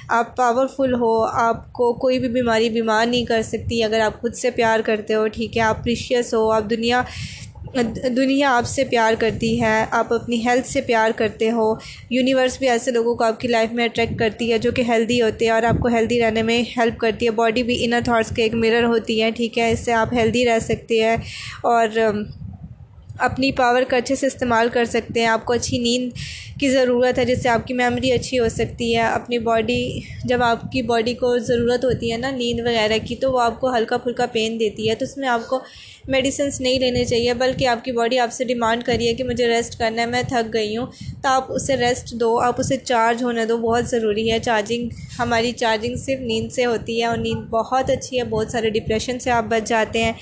آپ 0.09 0.35
پاورفل 0.37 0.93
ہو، 0.93 1.13
آپ 1.23 1.71
کو 1.73 1.93
کوئی 1.93 2.19
بھی 2.19 2.29
بیماری 2.29 2.69
بیمار 2.69 3.05
نہیں 3.05 3.25
کر 3.25 3.41
سکتی، 3.41 3.83
اگر 3.83 3.99
آپ 3.99 4.21
خود 4.21 4.33
سے 4.35 4.51
پیار 4.51 4.79
کرتے 4.85 5.15
ہو، 5.15 5.27
ٹھیک 5.27 5.57
ہے، 5.57 5.61
آپ 5.61 5.83
پریشیس 5.83 6.33
ہو، 6.33 6.49
آپ 6.51 6.69
دنیا 6.69 7.01
دنیا 8.15 8.49
آپ 8.55 8.65
سے 8.67 8.83
پیار 8.85 9.13
کرتی 9.19 9.49
ہے، 9.61 9.85
آپ 9.91 10.13
اپنی 10.13 10.39
ہیلتھ 10.45 10.67
سے 10.67 10.81
پیار 10.81 11.11
کرتے 11.15 11.49
ہو 11.51 11.73
یونیورس 12.09 12.57
بھی 12.59 12.67
ایسے 12.69 12.91
لوگوں 12.91 13.15
کو 13.15 13.23
آپ 13.23 13.39
کی 13.39 13.47
لائف 13.47 13.71
میں 13.73 13.85
اٹریکٹ 13.85 14.17
کرتی 14.19 14.51
ہے 14.51 14.57
جو 14.57 14.71
کہ 14.71 14.81
ہیلدی 14.87 15.21
ہوتے 15.21 15.45
ہیں 15.45 15.51
اور 15.51 15.63
آپ 15.63 15.79
کو 15.81 15.87
ہیلدی 15.87 16.19
رہنے 16.21 16.43
میں 16.43 16.61
ہیلپ 16.77 16.97
کرتی 16.97 17.25
ہے۔ 17.25 17.31
باڈی 17.31 17.63
بھی 17.63 17.83
انر 17.85 18.01
تھاٹس 18.05 18.35
کے 18.35 18.43
ایک 18.43 18.53
مرر 18.55 18.83
ہوتی 18.83 19.21
ہے 19.23 19.31
ٹھیک 19.31 19.57
ہے، 19.57 19.71
اس 19.71 19.85
سے 19.85 19.93
آپ 19.93 20.13
ہیلدی 20.13 20.45
رہ 20.45 20.59
سکتے 20.59 21.03
ہیں 21.03 21.15
اور 21.63 21.87
اپنی 23.19 23.51
پاور 23.51 23.81
کا 23.87 23.97
اچھے 23.97 24.15
سے 24.15 24.27
استعمال 24.27 24.67
کر 24.73 24.85
سکتے 24.85 25.19
ہیں، 25.19 25.27
آپ 25.27 25.45
کو 25.45 25.53
اچھی 25.53 25.77
نیند 25.77 26.09
کی 26.59 26.69
ضرورت 26.69 27.19
ہے، 27.19 27.25
جس 27.25 27.43
سے 27.43 27.49
آپ 27.49 27.67
کی 27.67 27.73
میموری 27.73 28.11
اچھی 28.11 28.39
ہو 28.39 28.49
سکتی 28.49 28.95
ہے۔ 28.95 29.01
اپنی 29.01 29.39
باڈی 29.39 29.99
جب 30.23 30.43
آپ 30.43 30.71
کی 30.71 30.81
باڈی 30.81 31.13
کو 31.13 31.37
ضرورت 31.37 31.85
ہوتی 31.85 32.11
ہے 32.11 32.17
نا 32.17 32.31
نیند 32.31 32.59
وغیرہ 32.59 32.97
کی، 33.07 33.15
تو 33.15 33.31
وہ 33.31 33.41
آپ 33.41 33.61
کو 33.61 33.75
ہلکا 33.75 33.97
پھلکا 33.97 34.25
پین 34.25 34.59
دیتی 34.59 34.89
ہے۔ 34.89 34.95
تو 34.95 35.05
اس 35.05 35.17
میں 35.17 35.27
آپ 35.27 35.47
کو 35.47 35.59
میڈیسنس 36.07 36.61
نہیں 36.61 36.79
لینے 36.79 37.05
چاہیے، 37.05 37.33
بلکہ 37.33 37.67
آپ 37.67 37.85
کی 37.85 37.91
باڈی 37.91 38.19
آپ 38.19 38.33
سے 38.33 38.43
ڈیمانڈ 38.43 38.83
کری 38.83 39.07
ہے 39.07 39.13
کہ 39.13 39.23
مجھے 39.23 39.47
ریسٹ 39.47 39.79
کرنا 39.79 40.01
ہے، 40.01 40.07
میں 40.07 40.23
تھک 40.23 40.53
گئی 40.53 40.77
ہوں۔ 40.77 40.85
تو 41.21 41.27
آپ 41.29 41.51
اسے 41.51 41.77
ریسٹ 41.77 42.13
دو، 42.13 42.39
آپ 42.39 42.55
اسے 42.57 42.77
چارج 42.77 43.23
ہونے 43.23 43.45
دو، 43.45 43.57
بہت 43.57 43.85
ضروری 43.87 44.31
ہے۔ 44.31 44.39
چارجنگ 44.39 44.89
ہماری 45.19 45.51
چارجنگ 45.51 45.95
صرف 45.95 46.19
نیند 46.19 46.51
سے 46.51 46.65
ہوتی 46.65 46.99
ہے 46.99 47.05
اور 47.05 47.17
نیند 47.17 47.49
بہت 47.49 47.89
اچھی 47.89 48.17
ہے، 48.17 48.23
بہت 48.23 48.51
سارے 48.51 48.69
ڈپریشن 48.69 49.19
سے 49.19 49.31
آپ 49.31 49.45
بچ 49.49 49.67
جاتے 49.67 50.03
ہیں۔ 50.03 50.13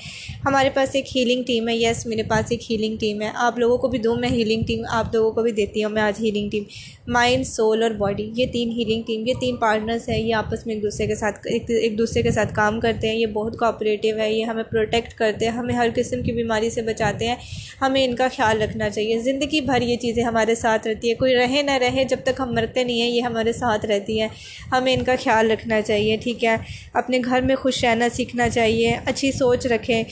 ہمارے 0.46 0.70
پاس 0.74 0.88
ایک 0.92 1.16
ہیلنگ 1.16 1.42
ٹیم 1.42 1.68
ہے 1.68 1.76
یس 1.76 2.06
میرے 2.06 2.22
پاس 2.22 2.44
ایک 2.50 2.70
ہیلنگ 2.70 2.96
ٹیم 2.96 3.22
ہے۔ 3.22 3.30
آپ 3.34 3.58
لوگوں 3.58 3.78
کو 3.78 3.88
بھی 3.88 3.98
دوں، 3.98 4.16
میں 4.16 4.28
ہیلنگ 4.28 4.62
ٹیم 4.66 4.82
آپ 4.90 5.14
لوگوں 5.14 5.32
کو 5.32 5.42
بھی 5.42 5.52
دیتی 5.52 5.84
ہوں، 5.84 5.90
میں 5.90 6.02
آج 6.02 6.20
ہیلنگ 6.20 6.50
ٹیم 6.50 6.64
مائنڈ 7.06 7.46
سول 7.46 7.82
اور 7.82 7.90
باڈی 7.90 8.30
یہ 8.36 8.46
تین 8.52 8.70
ہیلنگ 8.70 9.02
ٹیم 9.06 9.26
یہ 9.26 9.34
تین 9.40 9.56
پارٹنرس 9.56 10.08
ہیں۔ 10.08 10.20
یہ 10.20 10.34
آپس 10.34 10.66
میں 10.66 10.74
ایک 10.74 10.82
دوسرے 10.82 11.06
کے 11.06 11.14
ساتھ، 11.14 11.38
ایک 11.44 11.98
دوسرے 11.98 12.22
کے 12.22 12.30
ساتھ 12.30 12.54
کام 12.54 12.80
کرتے 12.80 13.08
ہیں۔ 13.08 13.16
یہ 13.16 13.26
بہت 13.26 13.58
کوآپریٹیو 13.58 14.18
ہے، 14.18 14.32
یہ 14.32 14.44
ہمیں 14.44 14.62
پروٹیکٹ 14.62 15.14
کرتے 15.14 15.44
ہیں، 15.44 15.52
ہمیں 15.52 15.74
ہر 15.74 15.88
قسم 15.94 16.22
کی 16.22 16.32
بیماری 16.32 16.70
سے 16.70 16.82
بچاتے 16.82 17.26
ہیں۔ 17.26 17.36
ہمیں 17.80 18.04
ان 18.04 18.14
کا 18.14 18.28
خیال 18.36 18.62
رکھنا 18.62 18.90
چاہیے۔ 18.90 19.18
زندگی 19.18 19.60
بھر 19.60 19.82
یہ 19.82 19.96
چیزیں 19.96 20.22
ہمارے 20.22 20.54
ساتھ 20.54 20.88
رہتی 20.88 21.10
ہے 21.10 21.14
کوئی 21.14 21.34
رہے 21.34 21.62
نہ 21.62 21.70
رہے، 21.70 22.04
جب 22.04 22.16
تک 22.24 22.40
ہم 22.40 22.54
مرتے 22.54 22.84
نہیں 22.84 23.00
ہیں، 23.02 23.10
یہ 23.10 23.20
ہمارے 23.20 23.52
ساتھ 23.52 23.86
رہتی 23.86 24.20
ہیں۔ 24.20 24.28
ہمیں 24.72 24.94
ان 24.94 25.04
کا 25.04 25.14
خیال 25.24 25.50
رکھنا 25.50 25.80
چاہیے، 25.80 26.16
ٹھیک 26.16 26.44
ہے۔ 26.44 26.56
اپنے 26.92 27.18
گھر 27.24 27.40
میں 27.40 27.56
خوش 27.56 27.84
رہنا 27.84 28.08
سیکھنا 28.12 28.48
چاہیے، 28.48 28.96
اچھی 29.04 29.32
سوچ 29.32 29.66
رکھیں۔ 29.66 30.02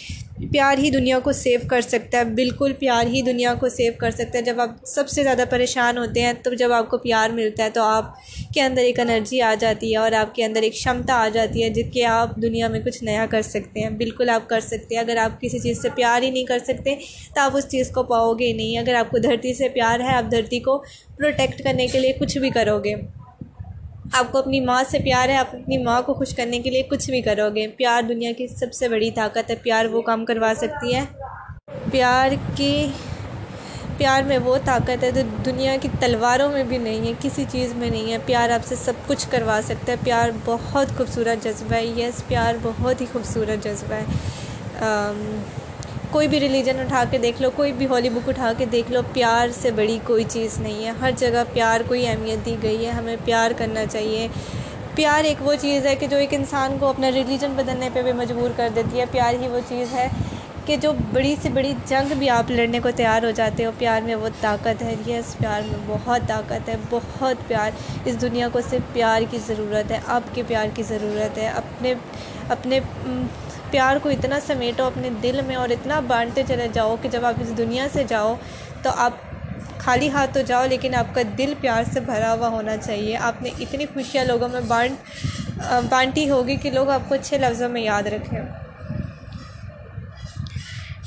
پیار 0.53 0.79
ہی 0.79 0.91
دنیا 0.91 1.19
کو 1.19 1.33
سیو 1.33 1.61
کر 1.67 1.81
سکتا 1.81 2.19
ہے، 2.19 2.25
بالکل 2.25 2.73
پیار 2.73 3.07
ہی 3.07 3.23
دنیا 3.23 3.55
کو 3.55 3.69
سیو 3.69 3.93
کر 3.99 4.11
سکتا 4.11 4.39
ہے۔ 4.39 4.43
جب 4.43 4.61
آپ 4.61 4.87
سب 4.87 5.09
سے 5.09 5.23
زیادہ 5.23 5.45
پریشان 5.51 5.99
ہوتے 5.99 6.23
ہیں 6.23 6.33
تو 6.33 6.55
جب 6.55 6.73
آپ 6.73 6.91
کو 6.91 6.99
پیار 6.99 7.31
ملتا 7.31 7.65
ہے 7.65 7.71
تو 7.71 7.83
آپ 7.83 8.05
کے 8.55 8.63
اندر 8.63 8.83
ایک 8.83 9.01
انرجی 9.01 9.41
آ 9.41 9.55
جاتی 9.61 9.93
ہے 9.93 9.97
اور 9.97 10.13
آپ 10.13 10.35
کے 10.35 10.45
اندر 10.45 10.63
ایک 10.63 10.75
شمتا 10.75 11.15
آ 11.15 11.29
جاتی 11.29 11.65
ہے، 11.65 11.71
جس 11.71 11.87
کے 11.93 12.05
آپ 12.05 12.37
دنیا 12.37 12.69
میں 12.69 12.81
کچھ 12.81 13.05
نیا 13.05 13.27
کر 13.31 13.43
سکتے 13.43 13.81
ہیں۔ 13.81 13.91
بالکل 13.91 14.31
آپ 14.31 14.49
کر 14.49 14.61
سکتے 14.61 14.95
ہیں۔ 14.95 15.03
اگر 15.03 15.17
آپ 15.17 15.41
کسی 15.41 15.59
چیز 15.59 15.83
سے 15.83 15.89
پیار 15.95 16.23
ہی 16.23 16.31
نہیں 16.31 16.45
کر 16.45 16.59
سکتے، 16.59 16.95
تو 17.35 17.41
آپ 17.41 17.57
اس 17.57 17.69
چیز 17.69 17.91
کو 17.91 18.03
پاؤ 18.03 18.35
گے 18.35 18.47
ہی 18.47 18.53
نہیں۔ 18.53 18.79
اگر 18.79 18.95
آپ 18.95 19.11
کو 19.11 19.19
دھرتی 19.19 19.55
سے 19.55 19.69
پیار 19.69 20.01
ہے، 20.01 20.15
آپ 20.15 20.31
دھرتی 20.31 20.61
کو 20.61 20.79
پروٹیکٹ 21.17 21.65
کرنے 21.65 21.87
کے 21.87 21.99
لیے 21.99 22.13
کچھ 22.13 22.39
بھی 22.39 22.51
کرو 22.51 22.79
گے۔ 22.79 22.95
آپ 24.13 24.33
کو 24.33 24.39
اپنی 24.39 24.61
ماں 24.61 24.83
سے 24.91 24.99
پیار 24.99 25.29
ہے، 25.29 25.37
آپ 25.37 25.55
اپنی 25.55 25.79
ماں 25.79 26.03
کو 26.03 26.15
خوش 26.15 26.35
کرنے 26.35 26.59
کے 26.59 26.71
لیے 26.71 26.83
کچھ 26.83 27.11
بھی 27.11 27.21
کرو 27.23 27.49
گے۔ 27.55 27.67
پیار 27.69 28.03
دنیا 28.03 28.33
کی 28.39 28.47
سب 28.47 28.73
سے 28.73 28.89
بڑی 28.89 29.11
طاقت 29.11 29.51
ہے، 29.51 29.55
پیار 29.63 29.85
وہ 29.85 30.01
کام 30.03 30.25
کروا 30.25 30.53
سکتی 30.57 30.95
ہے۔ 30.95 31.05
پیار 31.91 32.29
کی، 32.57 32.91
پیار 33.97 34.23
میں 34.23 34.39
وہ 34.39 34.57
طاقت 34.65 35.05
ہے 35.05 35.11
جو 35.11 35.21
دنیا 35.45 35.77
کی 35.83 35.89
تلواروں 36.01 36.49
میں 36.53 36.65
بھی 36.65 36.79
نہیں 36.79 37.07
ہے، 37.07 37.13
کسی 37.21 37.45
چیز 37.49 37.75
میں 37.75 37.91
نہیں 37.91 38.13
ہے۔ 38.13 38.19
پیار 38.27 38.51
آپ 38.51 38.67
سے 38.67 38.75
سب 38.77 38.93
کچھ 39.07 39.27
کروا 39.31 39.61
سکتا 39.65 39.93
ہے۔ 39.93 39.97
پیار 40.05 40.31
بہت 40.45 40.97
خوبصورت 40.97 41.45
جذبہ 41.45 41.75
ہے۔ 41.75 41.87
یس 41.87 42.23
پیار 42.29 42.55
بہت 42.63 43.01
ہی 43.01 43.07
خوبصورت 43.13 43.65
جذبہ 43.65 43.95
ہے۔ 43.95 44.05
کوئی 46.11 46.29
بھی 46.29 46.41
ریلیجن 46.41 46.81
اٹھا 46.81 47.05
کے 47.11 47.19
دیکھ 47.19 47.43
لو، 47.43 47.51
کوئی 47.57 47.73
بھی 47.73 47.87
ہالی 47.87 48.09
بک 48.09 48.29
اٹھا 48.29 48.53
کے 48.59 48.65
دیکھ 48.65 48.91
لو، 48.93 49.01
پیار 49.13 49.49
سے 49.55 49.71
بڑی 49.71 49.99
کوئی 50.05 50.25
چیز 50.29 50.59
نہیں 50.61 50.85
ہے۔ 50.85 50.93
ہر 51.01 51.11
جگہ 51.17 51.43
پیار 51.53 51.81
کو 51.89 51.95
ہی 51.95 52.07
اہمیت 52.07 52.45
دی 52.47 52.57
گئی 52.63 52.87
ہے، 52.87 52.91
ہمیں 52.91 53.17
پیار 53.25 53.51
کرنا 53.57 53.85
چاہیے۔ 53.87 54.27
پیار 54.95 55.25
ایک 55.25 55.43
وہ 55.43 55.55
چیز 55.61 55.87
ہے 55.87 55.95
کہ 55.97 56.07
جو 56.07 56.17
ایک 56.17 56.35
انسان 56.35 56.77
کو 56.81 56.87
اپنا 56.87 57.11
ریلیجن 57.11 57.53
بدلنے 57.57 57.89
پہ 57.93 58.03
بھی 58.03 58.13
مجبور 58.13 58.51
کر 58.57 58.69
دیتی 58.75 59.01
ہے۔ 59.01 59.05
پیار 59.11 59.35
ہی 59.35 59.49
وہ 59.49 59.61
چیز 59.69 59.93
ہے 59.93 60.09
کہ 60.67 60.77
جو 60.77 60.93
بڑی 61.13 61.35
سے 61.43 61.49
بڑی 61.49 61.73
جنگ 61.87 62.13
بھی 62.19 62.29
آپ 62.31 62.51
لڑنے 62.51 62.81
کو 62.81 62.91
تیار 62.97 63.23
ہو 63.23 63.31
جاتے 63.31 63.65
ہو۔ 63.65 63.71
پیار 63.79 64.01
میں 64.01 64.15
وہ 64.15 64.29
طاقت 64.41 64.83
ہے 64.83 64.95
یس 65.07 65.37
پیار 65.39 65.63
میں 65.67 65.79
بہت 65.87 66.29
طاقت 66.29 66.69
ہے، 66.69 66.77
بہت 66.91 67.49
پیار۔ 67.49 67.71
اس 68.05 68.21
دنیا 68.21 68.49
کو 68.53 68.61
صرف 68.71 68.93
پیار 68.93 69.23
کی 69.31 69.39
ضرورت 69.47 69.91
ہے، 69.91 70.01
آپ 70.07 70.35
کے 70.35 70.43
پیار 70.47 70.67
کی 70.75 70.83
ضرورت 70.83 71.39
ہے۔ 71.39 71.49
اپنے 71.49 71.95
اپنے 72.49 72.81
پیار 73.71 73.97
کو 74.03 74.09
اتنا 74.09 74.39
سمیٹو 74.47 74.85
اپنے 74.85 75.11
دل 75.23 75.41
میں 75.47 75.57
اور 75.57 75.69
اتنا 75.69 76.01
بانٹتے 76.07 76.43
چلے 76.49 76.69
جاؤ 76.73 76.97
کہ 77.03 77.09
جب 77.09 77.25
آپ 77.25 77.35
اس 77.41 77.57
دنیا 77.59 77.87
سے 77.93 78.05
جاؤ 78.09 78.35
تو 78.83 78.91
آپ 78.97 79.13
خالی 79.79 80.09
ہاتھ 80.11 80.35
تو 80.35 80.41
جاؤ 80.41 80.67
لیکن 80.67 80.95
آپ 80.95 81.15
کا 81.15 81.23
دل 81.39 81.53
پیار 81.61 81.85
سے 81.93 82.01
بھرا 82.01 82.33
ہوا 82.33 82.49
ہونا 82.49 82.77
چاہیے۔ 82.77 83.17
آپ 83.17 83.43
نے 83.43 83.51
اتنی 83.59 83.87
خوشیاں 83.95 84.25
لوگوں 84.25 84.49
میں 84.49 84.61
بانٹ 84.69 85.59
بانٹی 85.89 86.29
ہوگی 86.31 86.57
کہ 86.57 86.71
لوگ 86.71 86.91
آپ 86.91 87.09
کو 87.09 87.15
اچھے 87.15 87.39
لفظوں 87.39 87.69
میں 87.69 87.83
یاد 87.83 88.07
رکھیں۔ 88.07 88.41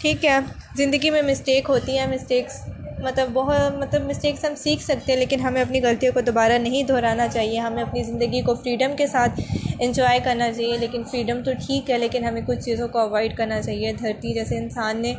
ٹھیک 0.01 0.25
ہے، 0.25 0.37
زندگی 0.77 1.09
میں 1.09 1.21
مسٹیک 1.21 1.69
ہوتی 1.69 1.97
ہیں 1.97 2.07
مسٹیکس 2.07 2.61
مطلب 3.03 3.29
بہت 3.33 3.75
مطلب 3.79 4.05
مسٹیکس 4.05 4.45
ہم 4.45 4.55
سیکھ 4.55 4.83
سکتے 4.83 5.11
ہیں 5.11 5.19
لیکن 5.19 5.39
ہمیں 5.39 5.61
اپنی 5.61 5.81
غلطیوں 5.83 6.13
کو 6.13 6.21
دوبارہ 6.21 6.57
نہیں 6.57 6.83
دہرانا 6.83 7.27
چاہیے۔ 7.27 7.59
ہمیں 7.59 7.83
اپنی 7.83 8.03
زندگی 8.03 8.41
کو 8.41 8.55
فریڈم 8.55 8.95
کے 8.97 9.07
ساتھ 9.07 9.39
انجوائے 9.85 10.19
کرنا 10.23 10.51
چاہیے، 10.53 10.77
لیکن 10.77 11.03
فریڈم 11.03 11.41
تو 11.45 11.51
ٹھیک 11.65 11.89
ہے، 11.91 11.97
لیکن 11.97 12.23
ہمیں 12.25 12.41
کچھ 12.47 12.59
چیزوں 12.59 12.87
کو 12.87 12.99
اوائڈ 12.99 13.35
کرنا 13.37 13.61
چاہیے۔ 13.61 13.91
دھرتی 13.93 14.33
جیسے 14.33 14.57
انسان 14.57 15.01
نے 15.01 15.13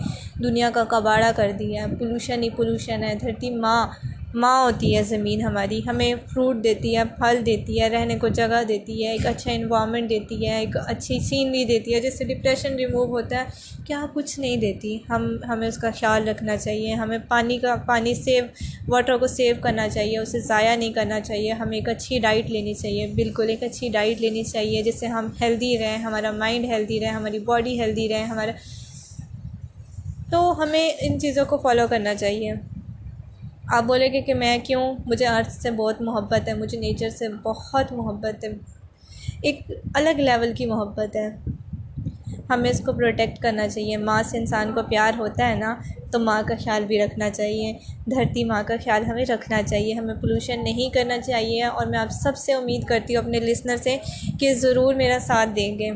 دنیا 0.45 0.71
کا 0.75 0.85
کباڑہ 0.85 1.31
کر 1.37 1.53
دیا 1.59 1.83
ہے 1.83 1.97
پولوشن 1.97 2.43
ہی 2.43 2.51
پولوشن 2.51 3.05
ہے۔ 3.05 3.15
دھرتی 3.15 3.51
ماں 3.57 3.87
ماں 4.35 4.65
ہوتی 4.65 4.97
ہے، 4.97 5.03
زمین 5.03 5.43
ہماری، 5.43 5.81
ہمیں 5.87 6.15
فروٹ 6.33 6.65
دیتی 6.65 6.97
ہے، 6.97 7.03
پھل 7.19 7.47
دیتی 7.47 7.81
ہے، 7.81 7.89
رہنے 7.89 8.19
کو 8.19 8.29
جگہ 8.29 8.63
دیتی 8.69 9.05
ہے، 9.05 9.11
ایک 9.13 9.27
اچھا 9.27 9.53
انوائرمنٹ 9.53 10.11
دیتی 10.11 10.47
ہے، 10.47 10.59
ایک 10.59 10.77
اچھی 10.87 11.21
سینری 11.21 11.65
دیتی 11.65 11.95
ہے، 11.95 12.01
جس 12.01 12.19
سے 12.19 12.25
ڈپریشن 12.25 12.75
ریموو 12.75 13.05
ہوتا 13.05 13.37
ہے 13.37 13.45
کیا 13.87 14.07
کچھ 14.15 14.41
نہیں 14.41 14.57
دیتی۔ 14.57 14.99
ہم، 15.11 15.37
ہمیں 15.49 15.69
اس 15.69 15.79
کا 15.79 15.91
خیال 15.91 16.29
رکھنا 16.29 16.57
چاہیے، 16.57 16.95
ہمیں 16.95 17.19
پانی 17.29 17.59
کا، 17.59 17.77
پانی 17.77 18.15
سیو 18.15 18.45
واٹر 18.89 19.17
کو 19.17 19.27
سیو 19.27 19.55
کرنا 19.61 19.89
چاہیے، 19.89 20.19
اسے 20.19 20.41
ضائع 20.41 20.77
نہیں 20.77 20.93
کرنا 20.93 21.21
چاہیے۔ 21.21 21.53
ہمیں 21.53 21.79
ایک 21.79 21.89
اچھی 21.89 22.19
ڈائٹ 22.19 22.51
لینی 22.51 22.75
چاہیے، 22.75 23.07
بالکل 23.07 23.49
ایک 23.49 23.63
اچھی 23.63 23.89
ڈائٹ 23.89 24.21
لینی 24.21 24.43
چاہیے، 24.43 24.83
جس 24.83 25.01
سے 25.01 25.07
ہم 25.07 25.29
ہیلدی 25.41 25.79
رہیں، 25.79 25.99
ہمارا 25.99 26.31
مائنڈ 26.31 26.65
ہیلدی 26.65 27.01
رہے، 27.01 27.09
ہماری 27.09 27.39
باڈی 27.39 27.81
ہیلدی 27.81 28.09
رہے، 28.09 28.23
ہمارا 28.23 28.53
تو 30.31 30.63
ہمیں 30.63 30.91
ان 31.01 31.21
چیزوں 31.21 31.45
کو 31.45 31.59
فالو 31.59 31.87
کرنا 31.91 32.15
چاہیے۔ 32.15 32.53
آپ 33.69 33.85
بولیں 33.85 34.13
گے 34.13 34.21
کہ 34.21 34.35
میں 34.35 34.59
کیوں؟ 34.59 34.95
مجھے 35.07 35.27
ارتھ 35.27 35.53
سے 35.53 35.71
بہت 35.71 36.03
محبت 36.03 36.49
ہے، 36.49 36.55
مجھے 36.55 36.79
نیچر 36.79 37.09
سے 37.09 37.29
بہت 37.29 37.93
محبت 37.93 38.45
ہے۔ 38.45 38.49
ایک 39.43 39.59
الگ 39.95 40.09
لیول 40.09 40.53
کی 40.57 40.67
محبت 40.67 41.17
ہے۔ 41.17 41.37
ہمیں 42.51 42.71
اس 42.71 42.81
کو 42.81 42.93
پروٹیکٹ 42.93 43.39
کرنا 43.39 43.69
چاہیے۔ 43.69 43.97
ماں 43.97 44.23
سے 44.23 44.39
انسان 44.39 44.73
کو 44.75 44.81
پیار 44.83 45.13
ہوتا 45.19 45.49
ہے 45.49 45.55
نا، 45.55 45.75
تو 46.13 46.19
ماں 46.19 46.43
کا 46.47 46.55
خیال 46.55 46.85
بھی 46.85 46.99
رکھنا 46.99 47.31
چاہیے۔ 47.31 47.73
دھرتی 48.11 48.45
ماں 48.45 48.63
کا 48.67 48.75
خیال 48.85 49.05
ہمیں 49.05 49.25
رکھنا 49.29 49.63
چاہیے۔ 49.63 49.95
ہمیں 49.95 50.15
پولوشن 50.15 50.65
نہیں 50.65 50.95
کرنا 50.95 51.21
چاہیے۔ 51.21 51.63
اور 51.63 51.87
میں 51.87 51.99
آپ 51.99 52.09
سب 52.11 52.37
سے 52.37 52.53
امید 52.53 52.85
کرتی 52.85 53.17
ہوں 53.17 53.23
اپنے 53.23 53.41
لسنر 53.41 53.77
سے 53.77 53.97
کہ 54.41 54.55
ضرور 54.55 54.95
میرا 54.95 55.19
ساتھ 55.21 55.51
دیں 55.57 55.79
گے۔ 55.79 55.91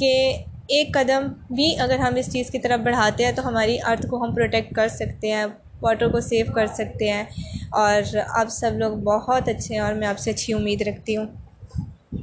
کہ 0.00 0.36
ایک 0.66 0.94
قدم 0.94 1.32
بھی 1.54 1.80
اگر 1.80 1.98
ہم 1.98 2.14
اس 2.16 2.32
چیز 2.32 2.50
کی 2.50 2.58
طرف 2.58 2.80
بڑھاتے 2.80 3.24
ہیں 3.24 3.32
تو 3.32 3.48
ہماری 3.48 3.78
ارتھ 3.86 4.06
کو 4.06 4.24
ہم 4.24 4.34
پروٹیکٹ 4.34 4.74
کر 4.74 4.88
سکتے 4.88 5.32
ہیں۔ 5.32 5.46
واٹر 5.82 6.08
کو 6.08 6.20
سیو 6.20 6.46
کر 6.54 6.66
سکتے 6.66 7.10
ہیں 7.10 7.24
اور 7.70 8.16
آپ 8.28 8.48
سب 8.48 8.70
لوگ 8.76 8.92
بہت 8.96 9.48
اچھے 9.48 9.74
ہیں 9.74 9.82
اور 9.82 9.94
میں 9.94 10.08
آپ 10.08 10.18
سے 10.18 10.30
اچھی 10.30 10.54
امید 10.54 10.82
رکھتی 10.82 11.16
ہوں۔ 11.16 11.26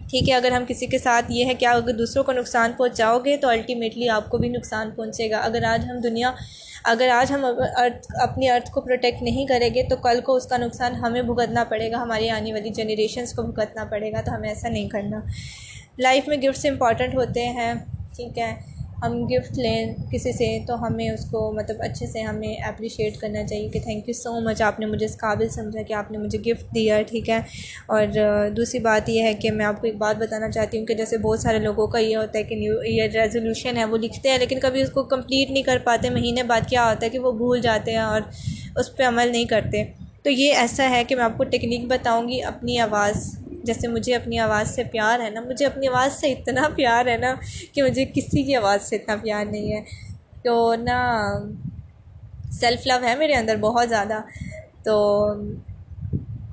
ٹھیک 0.10 0.30
ہے، 0.30 0.34
اگر 0.34 0.52
ہم 0.52 0.64
کسی 0.68 0.86
کے 0.86 0.98
ساتھ 0.98 1.26
یہ 1.30 1.46
ہے 1.46 1.54
کہ 1.54 1.66
اگر 1.66 1.94
دوسروں 1.94 2.24
کو 2.24 2.32
نقصان 2.32 2.72
پہنچاؤ 2.78 3.20
گے 3.20 3.38
تو 3.38 3.48
الٹیمیٹلی 3.48 4.10
آپ 4.10 4.30
کو 4.30 4.38
بھی 4.38 4.50
نقصان 4.50 4.92
پہنچے 4.96 5.30
گا۔ 5.32 5.38
اگر 5.38 5.64
آج 5.64 5.86
ہم 5.92 6.00
دنیا، 6.00 6.32
اگر 6.84 7.10
آج 7.10 7.32
ہم 7.32 7.46
ارتھ 7.46 8.08
اپنی 8.22 8.50
ارتھ 8.50 8.72
کو 8.72 8.82
پروٹیکٹ 8.82 9.22
نہیں 9.22 9.46
کریں 9.46 9.70
گے 9.74 9.84
تو 9.84 9.96
کل 9.96 10.22
کو 10.22 10.36
اس 10.36 10.46
کا 10.46 10.58
نقصان 10.58 10.96
ہمیں 10.96 11.22
بھگتنا 11.22 11.64
پڑے 11.64 11.92
گا، 11.92 11.98
ہماری 11.98 12.30
آنے 12.30 12.54
والی 12.54 12.70
جنریشنس 12.70 13.34
کو 13.34 13.44
بھگتنا 13.44 13.86
پڑے 13.86 14.12
گا، 14.12 14.22
تو 14.22 14.36
ہمیں 14.36 14.50
ایسا 14.50 14.70
نہیں 14.70 14.90
کرنا۔ 14.90 15.20
لائف 16.00 16.28
میں 16.28 16.38
گفٹس 16.38 16.66
امپورٹنٹ 16.66 17.16
ہوتے 17.16 17.46
ہیں، 17.46 17.74
ٹھیک 18.16 18.40
ہے۔ 18.40 18.73
ہم 19.04 19.26
گفٹ 19.28 19.58
لیں 19.58 19.94
کسی 20.12 20.32
سے، 20.32 20.48
تو 20.68 20.76
ہمیں 20.88 21.10
اس 21.10 21.26
کو 21.32 21.52
مطلب 21.52 21.78
اچھے 21.80 22.08
سے 22.08 22.22
ہمیں 22.22 22.54
اپریشیٹ 22.64 23.18
کرنا 23.18 23.44
چاہیے 23.48 23.68
کہ 23.70 23.80
تھینک 23.80 24.08
یو 24.08 24.14
سو 24.14 24.40
مچ 24.42 24.62
آپ 24.62 24.80
نے 24.80 24.86
مجھے 24.86 25.06
اس 25.06 25.18
قابل 25.18 25.50
سمجھا 25.50 25.82
کہ 25.82 25.94
آپ 25.94 26.12
نے 26.12 26.18
مجھے 26.18 26.40
گفٹ 26.40 26.74
دیا، 26.76 27.02
ٹھیک 27.02 27.30
ہے؟ 27.30 27.40
اور 27.88 28.06
دوسری 28.58 28.80
بات 28.80 29.10
یہ 29.10 29.24
ہے 29.24 29.34
کہ 29.34 29.52
میں 29.52 29.66
آپ 29.66 29.82
کو 29.82 29.88
ایک 29.88 29.98
بات 29.98 30.18
بتانا 30.18 30.50
چاہتی 30.52 30.78
ہوں 30.78 30.86
کہ 30.86 30.94
جیسے 30.94 31.18
بہت 31.18 31.40
سارے 31.40 31.60
لوگوں 31.60 31.88
کا 31.88 32.00
یہ 32.00 32.16
ہوتا 32.18 32.38
ہے 32.38 32.44
کہ 32.44 32.56
نیو 32.56 32.80
ایئر 32.80 33.10
ریزولوشن 33.12 33.78
ہے، 33.78 33.86
وہ 33.86 33.98
لکھتے 33.98 34.30
ہیں، 34.30 34.38
لیکن 34.38 34.60
کبھی 34.60 34.82
اس 34.82 34.92
کو 34.92 35.04
کمپلیٹ 35.04 35.52
نہیں 35.52 35.64
کر 35.64 35.78
پاتے۔ 35.84 36.10
مہینے 36.10 36.44
بعد 36.44 36.70
کیا 36.70 36.90
ہوتا 36.90 37.06
ہے 37.06 37.10
کہ 37.10 37.20
وہ 37.20 37.32
بھول 37.32 37.62
جاتے 37.62 37.92
ہیں 37.92 37.98
اور 37.98 38.22
اس 38.76 38.96
پہ 38.96 39.04
عمل 39.04 39.32
نہیں 39.32 39.46
کرتے۔ 39.46 39.84
تو 40.24 40.30
یہ 40.30 40.54
ایسا 40.54 40.90
ہے 40.90 41.04
کہ 41.08 41.16
میں 41.16 41.24
آپ 41.24 41.38
کو 41.38 41.44
ٹیکنیک 41.44 41.86
بتاؤں 41.88 42.28
گی، 42.28 42.42
اپنی 42.44 42.80
آواز 42.80 43.32
جیسے 43.64 43.88
مجھے 43.88 44.16
اپنی 44.16 44.40
آواز 44.40 44.76
سے 44.76 44.84
پیار 44.84 45.20
ہے 45.20 45.30
نا، 45.30 45.42
مجھے 45.42 45.66
اپنی 45.66 45.88
آواز 45.88 46.14
سے 46.14 46.32
اتنا 46.32 46.70
پیار 46.76 47.06
ہے 47.06 47.18
نا 47.18 47.36
کہ 47.72 47.84
مجھے 47.84 48.06
کسی 48.06 48.44
کی 48.44 48.56
آواز 48.56 48.82
سے 48.82 48.96
اتنا 48.96 49.16
پیار 49.16 49.46
نہیں 49.46 49.74
ہے۔ 49.74 49.82
تو 50.44 50.76
نا 50.76 51.30
سیلف 52.52 52.88
لو 52.88 53.06
ہے 53.06 53.16
میرے 53.16 53.34
اندر 53.34 53.56
بہت 53.56 53.90
زیادہ۔ 53.90 54.22
تو 54.84 55.26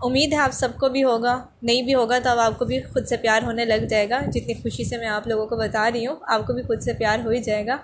امید 0.03 0.33
ہے 0.33 0.39
آپ 0.39 0.51
سب 0.53 0.69
کو 0.81 0.89
بھی 0.89 1.05
ہوگا۔ 1.05 1.45
نہیں 1.63 1.83
بھی 1.83 1.95
ہوگا 1.95 2.19
تو 2.19 2.31
اب 2.31 2.39
آپ 2.39 2.59
کو 2.59 2.65
بھی 2.65 2.81
خود 2.81 3.07
سے 3.07 3.17
پیار 3.17 3.43
ہونے 3.43 3.65
لگ 3.65 3.85
جائے 3.85 4.11
گا۔ 4.11 4.21
جتنی 4.33 4.55
خوشی 4.55 4.85
سے 4.85 4.97
میں 4.97 5.09
آپ 5.09 5.29
لوگوں 5.29 5.47
کو 5.47 5.57
بتا 5.57 5.91
رہی 5.95 6.07
ہوں، 6.07 6.17
آپ 6.29 6.47
کو 6.47 6.53
بھی 6.53 6.63
خود 6.63 6.83
سے 6.83 6.93
پیار 6.93 7.19
ہو 7.19 7.31
ہی 7.31 7.43
جائے 7.43 7.67
گا۔ 7.67 7.77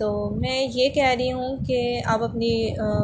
تو 0.00 0.08
میں 0.30 0.60
یہ 0.74 0.88
کہہ 0.88 1.14
رہی 1.18 1.32
ہوں 1.32 1.56
کہ 1.66 1.80
آپ 2.04 2.22
اپنی 2.22 2.50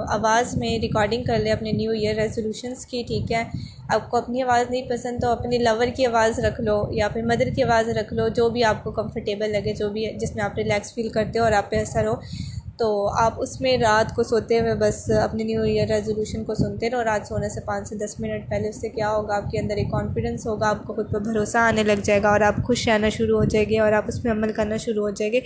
آواز 0.09 0.57
میں 0.57 0.79
ریکارڈنگ 0.79 1.25
کر 1.25 1.39
لیں 1.39 1.53
اپنے 1.53 1.73
نیو 1.73 1.91
ایئر 1.91 2.15
ریزولوشنس 2.15 2.87
کی، 2.87 3.03
ٹھیک 3.07 3.33
ہے؟ 3.33 3.43
آپ 3.89 4.09
کو 4.11 4.17
اپنی 4.17 4.43
آواز 4.43 4.71
نہیں 4.71 4.89
پسند 4.89 5.21
تو 5.21 5.31
اپنی 5.31 5.59
لور 5.59 5.87
کی 5.97 6.07
آواز 6.07 6.39
رکھ 6.39 6.61
لو 6.61 6.83
یا 6.91 7.09
پھر 7.09 7.23
مدر 7.23 7.49
کی 7.57 7.63
آواز 7.63 7.89
رکھ 7.99 8.13
لو، 8.15 8.29
جو 8.29 8.49
بھی 8.49 8.65
آپ 8.65 8.83
کو 8.85 8.91
کمفرٹیبل 8.93 9.53
لگے، 9.53 9.75
جو 9.75 9.89
بھی 9.91 10.05
جس 10.21 10.35
میں 10.37 10.45
آپ 10.45 10.59
ریلیکس 10.59 10.95
فیل 10.95 11.09
کرتے 11.09 11.39
ہو 11.39 11.45
اور 11.45 11.53
آپ 11.53 11.71
پہ 11.71 11.81
اثر 11.81 12.07
ہو۔ 12.07 12.15
تو 12.79 13.09
آپ 13.09 13.35
اس 13.37 13.61
میں 13.61 13.79
رات 13.79 14.17
کو 14.17 14.23
سوتے 14.23 14.61
ہوئے 14.61 14.75
بس 14.75 15.11
اپنے 15.11 15.45
نیو 15.45 15.63
ایئر 15.63 15.89
ریزولوشن 15.89 16.45
کو 16.45 16.55
سنتے 16.55 16.91
رہو، 16.91 17.05
رات 17.05 17.27
سونے 17.27 17.49
سے 17.49 17.61
پانچ 17.61 17.89
سے 17.89 17.95
دس 17.95 18.21
منٹ 18.21 18.49
پہلے 18.49 18.69
اس 18.69 18.81
سے 18.81 18.89
کیا 18.89 19.11
ہوگا؟ 19.11 19.37
آپ 19.37 19.51
کے 19.51 19.59
اندر 19.59 19.77
ایک 19.77 19.91
کانفیڈنس 19.91 20.47
ہوگا، 20.47 20.69
آپ 20.69 20.87
کو 20.87 20.93
خود 20.95 21.13
پہ 21.13 21.19
بھروسہ 21.19 21.59
آنے 21.59 21.83
لگ 21.83 22.01
جائے 22.03 22.23
گا 22.23 22.29
اور 22.29 22.41
آپ 22.41 22.55
خوش 22.65 22.89
رہنا 22.89 23.09
شروع 23.09 23.39
ہو 23.39 23.45
جائے 23.45 23.69
گے 23.69 23.79
اور 23.79 23.93
آپ 23.93 24.05
اس 24.09 24.23
پہ 24.23 24.31
عمل 24.31 24.53
کرنا 24.53 24.77
شروع 24.77 25.03
ہو 25.03 25.11
جائے 25.11 25.33
گے۔ 25.33 25.41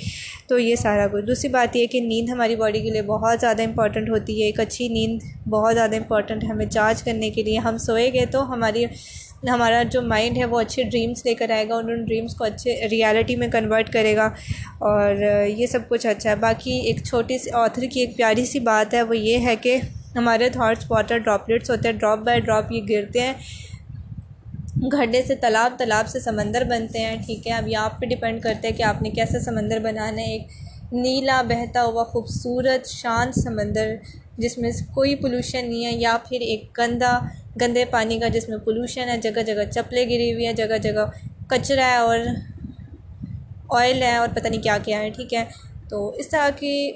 تو 0.48 0.58
یہ 0.58 0.76
سارا 0.76 1.06
کچھ۔ 1.06 1.24
دوسری 1.24 1.48
بات 1.48 1.76
یہ 1.76 1.86
کہ 1.86 2.00
نیند 2.00 2.28
ہماری 2.28 2.56
باڈی 2.56 2.80
کے 2.80 2.90
لیے 2.90 3.02
بہت 3.02 3.40
زیادہ 3.40 3.62
امپورٹنٹ 3.62 4.10
ہوتی 4.10 4.40
ہے۔ 4.40 4.46
ایک 4.46 4.60
اچھی 4.60 4.88
نیند 4.88 5.48
بہت 5.48 5.74
زیادہ 5.74 5.96
امپورٹنٹ 5.96 6.44
ہے 6.44 6.48
ہمیں 6.48 6.66
چارج 6.66 7.02
کرنے 7.02 7.30
کے 7.30 7.42
لیے۔ 7.42 7.58
ہم 7.58 7.78
سوئے 7.78 8.12
گے 8.12 8.26
تو 8.26 8.52
ہماری 8.52 8.84
ہمارا 9.42 9.82
جو 9.82 10.00
مائنڈ 10.02 10.36
ہے 10.36 10.44
وہ 10.44 10.60
اچھے 10.60 10.82
ڈریمس 10.82 11.24
لے 11.26 11.34
کر 11.34 11.50
آئے 11.50 11.68
گا، 11.68 11.74
اور 11.74 11.84
ان 11.84 12.04
ڈریمس 12.04 12.34
کو 12.34 12.44
اچھے 12.44 12.88
ریالٹی 12.90 13.36
میں 13.36 13.48
کنورٹ 13.48 13.92
کرے 13.92 14.14
گا۔ 14.16 14.26
اور 14.88 15.14
یہ 15.46 15.66
سب 15.66 15.88
کچھ 15.88 16.06
اچھا 16.06 16.30
ہے۔ 16.30 16.34
باقی 16.36 16.78
ایک 16.86 17.02
چھوٹی 17.04 17.38
سی 17.38 17.50
آتھر 17.52 17.82
کی 17.92 18.00
ایک 18.00 18.16
پیاری 18.16 18.44
سی 18.46 18.60
بات 18.60 18.94
ہے، 18.94 19.02
وہ 19.02 19.16
یہ 19.16 19.46
ہے 19.46 19.56
کہ 19.56 19.78
ہمارے 20.16 20.48
تھاٹس 20.50 20.90
واٹر 20.90 21.18
ڈراپلیٹس 21.18 21.70
ہوتے 21.70 21.88
ہیں۔ 21.88 21.96
ڈراپ 21.96 22.18
بائی 22.18 22.40
ڈراپ 22.40 22.72
یہ 22.72 22.80
گرتے 22.88 23.20
ہیں۔ 23.20 23.32
گھڈے 24.92 25.22
سے 25.22 25.34
تالاب 25.34 25.72
تالاب 25.78 26.08
سے 26.08 26.20
سمندر 26.20 26.64
بنتے 26.64 26.98
ہیں۔ 26.98 27.16
ٹھیک 27.26 27.46
ہے، 27.46 27.52
اب 27.52 27.68
یہ 27.68 27.76
آپ 27.76 28.00
پہ 28.00 28.06
ڈپینڈ 28.06 28.42
کرتے 28.42 28.68
ہیں 28.68 28.76
کہ 28.76 28.82
آپ 28.82 29.02
نے 29.02 29.10
کیسے 29.10 29.40
سمندر 29.40 29.78
بنانا 29.78 30.22
ہے۔ 30.22 30.32
ایک 30.32 30.46
نیلا، 30.92 31.42
بہتا 31.48 31.82
ہوا، 31.82 32.04
خوبصورت 32.04 32.86
شانت 32.88 33.38
سمندر 33.38 33.94
جس 34.38 34.56
میں 34.58 34.70
کوئی 34.94 35.14
پولوشن 35.14 35.68
نہیں 35.68 35.84
ہے، 35.86 35.92
یا 35.92 36.16
پھر 36.28 36.40
ایک 36.40 36.78
گندا 36.78 37.18
گندے 37.60 37.84
پانی 37.84 38.18
کا 38.18 38.28
جس 38.28 38.48
میں 38.48 38.58
پولوشن 38.58 39.08
ہے، 39.08 39.18
جگہ 39.18 39.42
جگہ 39.42 39.64
چپلیں 39.70 40.04
گری 40.10 40.32
ہوئی 40.32 40.46
ہیں، 40.46 40.52
جگہ 40.52 40.78
جگہ 40.78 41.06
کچرا 41.48 41.90
ہے 41.90 41.96
اور 41.96 42.18
آئل 43.68 44.02
ہے 44.02 44.16
اور 44.16 44.28
پتہ 44.34 44.48
نہیں 44.48 44.62
کیا 44.62 44.78
کیا 44.84 45.00
ہے، 45.00 45.10
ٹھیک 45.10 45.34
ہے؟ 45.34 45.44
تو 45.88 46.08
اس 46.08 46.28
طرح 46.28 46.48
کی 46.58 46.92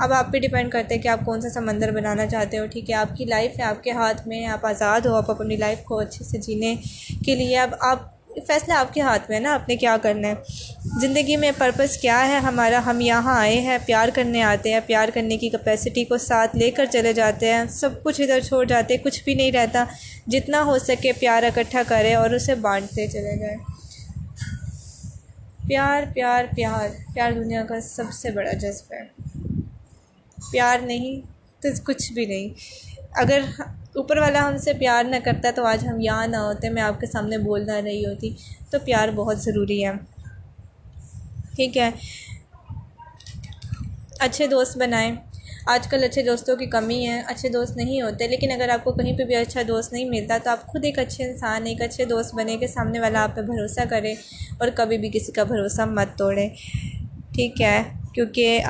اب 0.00 0.12
آپ 0.12 0.32
پہ 0.32 0.38
ڈپینڈ 0.38 0.72
کرتے 0.72 0.94
ہیں 0.94 1.02
کہ 1.02 1.08
آپ 1.08 1.24
کون 1.24 1.40
سا 1.40 1.48
سمندر 1.50 1.90
بنانا 1.90 2.26
چاہتے 2.26 2.58
ہو، 2.58 2.66
ٹھیک 2.66 2.90
ہے؟ 2.90 2.94
آپ 2.94 3.16
کی 3.16 3.24
لائف 3.24 3.58
ہے، 3.58 3.64
آپ 3.64 3.82
کے 3.82 3.90
ہاتھ 3.90 4.28
میں، 4.28 4.46
آپ 4.46 4.66
آزاد 4.66 5.06
ہو، 5.06 5.14
آپ 5.14 5.30
اپنی 5.30 5.56
لائف 5.56 5.84
کو 5.84 5.98
اچھے 5.98 6.24
سے 6.24 6.38
جینے 6.38 6.74
کے 7.26 7.34
لیے، 7.34 7.58
اب 7.58 7.74
آپ 7.80 8.17
فیصلہ 8.46 8.72
آپ 8.72 8.94
کے 8.94 9.00
ہاتھ 9.00 9.22
میں 9.28 9.36
ہے 9.36 9.42
نا، 9.42 9.54
آپ 9.54 9.68
نے 9.68 9.76
کیا 9.76 9.96
کرنا 10.02 10.28
ہے؟ 10.28 10.34
زندگی 11.00 11.36
میں 11.36 11.52
پرپس 11.58 11.96
کیا 11.96 12.28
ہے؟ 12.28 12.36
ہمارا، 12.36 12.80
ہم 12.86 13.00
یہاں 13.00 13.40
آئے 13.40 13.60
ہیں، 13.60 13.78
پیار 13.86 14.08
کرنے 14.14 14.42
آتے 14.42 14.72
ہیں، 14.72 14.80
پیار 14.86 15.08
کرنے 15.14 15.36
کی 15.36 15.48
کیپیسٹی 15.48 16.04
کو 16.04 16.18
ساتھ 16.18 16.56
لے 16.56 16.70
کر 16.70 16.86
چلے 16.86 17.12
جاتے 17.12 17.52
ہیں۔ 17.52 17.64
سب 17.70 18.02
کچھ 18.02 18.20
ادھر 18.20 18.40
چھوڑ 18.40 18.64
جاتے، 18.64 18.96
کچھ 18.96 19.24
بھی 19.24 19.34
نہیں 19.34 19.52
رہتا۔ 19.52 19.84
جتنا 20.26 20.62
ہو 20.62 20.78
سکے 20.78 21.12
پیار 21.12 21.42
اکٹھا 21.42 21.82
کرے 21.88 22.14
اور 22.14 22.30
اسے 22.30 22.54
بانٹتے 22.54 23.06
چلے 23.06 23.38
جائیں۔ 23.38 23.56
پیار 25.68 26.02
پیار 26.14 26.44
پیار۔ 26.56 26.88
پیار 27.14 27.32
دنیا 27.32 27.64
کا 27.64 27.80
سب 27.80 28.04
سے 28.12 28.30
بڑا 28.30 28.52
جذبہ 28.52 28.94
ہے۔ 28.94 29.06
پیار 30.52 30.78
نہیں 30.78 31.20
تو 31.62 31.68
کچھ 31.84 32.12
بھی 32.12 32.26
نہیں۔ 32.26 32.48
اگر 33.12 33.40
اوپر 33.94 34.18
والا 34.18 34.48
ہم 34.48 34.56
سے 34.58 34.72
پیار 34.72 35.04
نہ 35.04 35.16
کرتا 35.24 35.50
تو 35.54 35.64
آج 35.66 35.86
ہم 35.86 36.00
یہاں 36.00 36.26
نہ 36.26 36.36
ہوتے، 36.36 36.70
میں 36.70 36.82
آپ 36.82 37.00
کے 37.00 37.06
سامنے 37.06 37.38
بول 37.38 37.66
نہ 37.66 37.76
رہی 37.84 38.04
ہوتی، 38.06 38.34
تو 38.70 38.78
پیار 38.84 39.08
بہت 39.08 39.38
ضروری 39.38 39.84
ہے۔ 39.84 39.92
ٹھیک 41.56 41.78
ہے۔ 41.78 41.90
اچھے 44.20 44.46
دوست 44.46 44.76
بنائیں۔ 44.78 45.12
آج 45.66 45.88
کل 45.88 46.04
اچھے 46.04 46.22
دوستوں 46.22 46.56
کی 46.56 46.66
کمی 46.66 47.06
ہے، 47.06 47.20
اچھے 47.26 47.48
دوست 47.48 47.76
نہیں 47.76 48.02
ہوتے، 48.02 48.26
لیکن 48.28 48.52
اگر 48.52 48.68
آپ 48.68 48.84
کو 48.84 48.92
کہیں 48.92 49.16
پہ 49.18 49.24
بھی 49.24 49.34
اچھا 49.34 49.62
دوست 49.68 49.92
نہیں 49.92 50.04
ملتا 50.04 50.38
تو 50.44 50.50
آپ 50.50 50.66
خود 50.66 50.84
ایک 50.84 50.98
اچھے 50.98 51.24
انسان، 51.24 51.66
ایک 51.66 51.82
اچھے 51.82 52.04
دوست 52.04 52.34
بنے 52.34 52.56
کہ 52.56 52.66
سامنے 52.66 53.00
والا 53.00 53.22
آپ 53.22 53.34
پہ 53.36 53.40
بھروسہ 53.42 53.84
کرے 53.90 54.12
اور 54.58 54.68
کبھی 54.74 54.98
بھی 54.98 55.10
کسی 55.12 55.32
کا 55.32 55.44
بھروسہ 55.44 55.82
مت 55.82 56.18
توڑے۔ 56.18 56.48
ٹھیک 57.34 57.62
ہے، 57.62 57.82
کیونکہ 58.14 58.60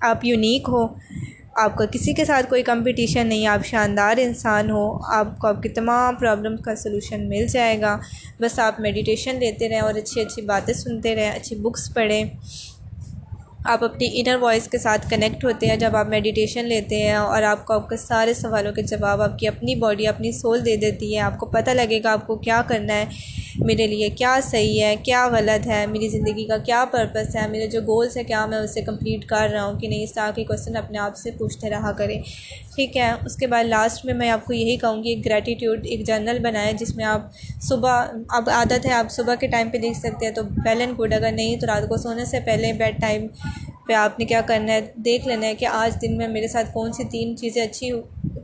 آپ 0.00 0.24
یونیک 0.24 0.68
ہو۔ 0.68 0.86
آپ 1.62 1.76
کا 1.76 1.84
کسی 1.86 2.12
کے 2.12 2.24
ساتھ 2.24 2.46
کوئی 2.48 2.62
کمپٹیشن 2.62 3.26
نہیں، 3.26 3.46
آپ 3.46 3.66
شاندار 3.66 4.16
انسان 4.16 4.70
ہو، 4.70 4.98
آپ 5.14 5.38
کو 5.38 5.46
آپ 5.46 5.62
کی 5.62 5.68
تمام 5.68 6.14
پرابلم 6.14 6.56
کا 6.56 6.76
سلوشن 6.76 7.28
مل 7.28 7.46
جائے 7.46 7.80
گا۔ 7.80 7.98
بس 8.40 8.58
آپ 8.58 8.80
میڈیٹیشن 8.80 9.36
لیتے 9.36 9.68
رہیں 9.68 9.80
اور 9.80 9.94
اچھی 9.94 10.20
اچھی 10.20 10.42
باتیں 10.42 10.74
سنتے 10.74 11.14
رہیں، 11.14 11.30
اچھی 11.30 11.56
بکس 11.56 11.94
پڑھیں۔ 11.94 12.24
آپ 13.64 13.84
اپنی 13.84 14.08
انر 14.12 14.34
وائس 14.34 14.68
کے 14.68 14.78
ساتھ 14.78 15.10
کنیکٹ 15.10 15.44
ہوتے 15.44 15.66
ہیں۔ 15.66 15.76
جب 15.76 15.96
آپ 15.96 16.08
میڈیٹیشن 16.08 16.64
لیتے 16.64 17.02
ہیں 17.02 17.14
اور 17.14 17.42
آپ 17.42 17.64
کو، 17.64 17.74
آپ 17.74 17.88
کے 17.88 17.96
سارے 17.96 18.34
سوالوں 18.34 18.72
کے 18.72 18.82
جواب، 18.82 19.22
آپ 19.22 19.38
کی 19.38 19.48
اپنی 19.48 19.74
باڈی 19.74 20.06
اپنی 20.06 20.32
سول 20.32 20.64
دے 20.64 20.76
دیتی 20.76 21.14
ہے، 21.14 21.20
آپ 21.20 21.38
کو 21.38 21.46
پتہ 21.46 21.70
لگے 21.70 22.00
گا 22.04 22.12
آپ 22.12 22.26
کو 22.26 22.36
کیا 22.36 22.62
کرنا 22.66 22.94
ہے۔ 22.94 23.04
میرے 23.58 23.86
لیے 23.86 24.08
کیا 24.08 24.40
صحیح 24.42 24.82
ہے، 24.82 24.96
کیا 25.02 25.28
غلط 25.32 25.66
ہے، 25.66 25.86
میری 25.86 26.08
زندگی 26.08 26.44
کا 26.44 26.56
کیا 26.56 26.84
پرپس 26.92 27.36
ہے، 27.36 27.48
میرے 27.48 27.66
جو 27.66 27.80
گولس 27.80 28.16
ہے 28.16 28.24
کیا 28.24 28.46
میں 28.46 28.58
اسے 28.58 28.82
کمپلیٹ 28.82 29.24
کر 29.24 29.48
رہا 29.52 29.64
ہوں 29.64 29.78
کہ 29.80 29.88
نہیں؟ 29.88 30.02
اس 30.02 30.12
طرح 30.14 30.30
کے 30.34 30.44
کوشچن 30.44 30.76
اپنے 30.76 30.98
آپ 30.98 31.16
سے 31.16 31.30
پوچھتے 31.30 31.70
رہا 31.70 31.92
کریں۔ 31.92 32.22
ٹھیک 32.74 32.96
ہے، 32.96 33.10
اس 33.24 33.36
کے 33.36 33.46
بعد 33.46 33.64
لاسٹ 33.64 34.04
میں 34.04 34.14
میں 34.14 34.30
آپ 34.30 34.44
کو 34.44 34.52
یہی 34.52 34.76
کہوں 34.76 35.04
گی، 35.04 35.08
ایک 35.08 35.24
گریٹیٹیوڈ 35.26 35.86
ایک 35.86 36.06
جرنل 36.06 36.38
بنائیں 36.38 36.72
جس 36.72 36.96
میں 36.96 37.04
آپ 37.04 37.20
صبح، 37.62 38.06
اب 38.28 38.50
عادت 38.50 38.86
ہے، 38.86 38.92
آپ 38.92 39.10
صبح 39.10 39.34
کے 39.34 39.46
ٹائم 39.46 39.70
پہ 39.70 39.78
لکھ 39.78 39.98
سکتے 39.98 40.26
ہیں 40.26 40.32
تو 40.32 40.42
ویل 40.64 40.80
اینڈ 40.80 40.98
گڈ 41.00 41.12
اگر 41.12 41.32
نہیں 41.32 41.56
تو 41.56 41.66
رات 41.66 41.88
کو 41.88 41.96
سونے 41.96 42.24
سے 42.24 42.40
پہلے 42.40 42.72
بیڈ 42.72 43.00
ٹائم 43.00 43.26
پہ 43.88 43.92
آپ 43.92 44.18
نے 44.18 44.24
کیا 44.24 44.40
کرنا 44.40 44.72
ہے؟ 44.72 44.80
دیکھ 44.94 45.28
لینا 45.28 45.46
ہے 45.46 45.54
کہ 45.54 45.66
آج 45.66 46.02
دن 46.02 46.16
میں 46.16 46.28
میرے 46.28 46.48
ساتھ 46.48 46.72
کون 46.72 46.92
سی 46.92 47.04
تین 47.04 47.36
چیزیں 47.36 47.62
اچھی 47.62 47.92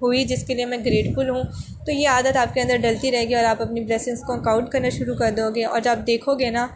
ہوئی 0.06 0.24
جس 0.24 0.46
کے 0.46 0.54
لیے 0.54 0.64
میں 0.64 0.78
گریٹفل 0.78 1.28
ہوں۔ 1.30 1.42
تو 1.86 1.92
یہ 1.92 2.08
عادت 2.08 2.36
آپ 2.36 2.54
کے 2.54 2.60
اندر 2.60 2.76
ڈلتی 2.76 3.12
رہے 3.12 3.24
گی 3.24 3.34
اور 3.34 3.44
آپ 3.44 3.62
اپنی 3.62 3.80
بلیسنگس 3.80 4.20
کو 4.20 4.40
کاؤنٹ 4.40 4.68
کرنا 4.68 4.88
شروع 4.88 5.14
کر 5.14 5.30
دو 5.36 5.50
گے۔ 5.54 5.64
اور 5.64 5.80
جب 5.80 5.98
دیکھو 6.06 6.34
گے 6.34 6.50
نا، 6.50 6.66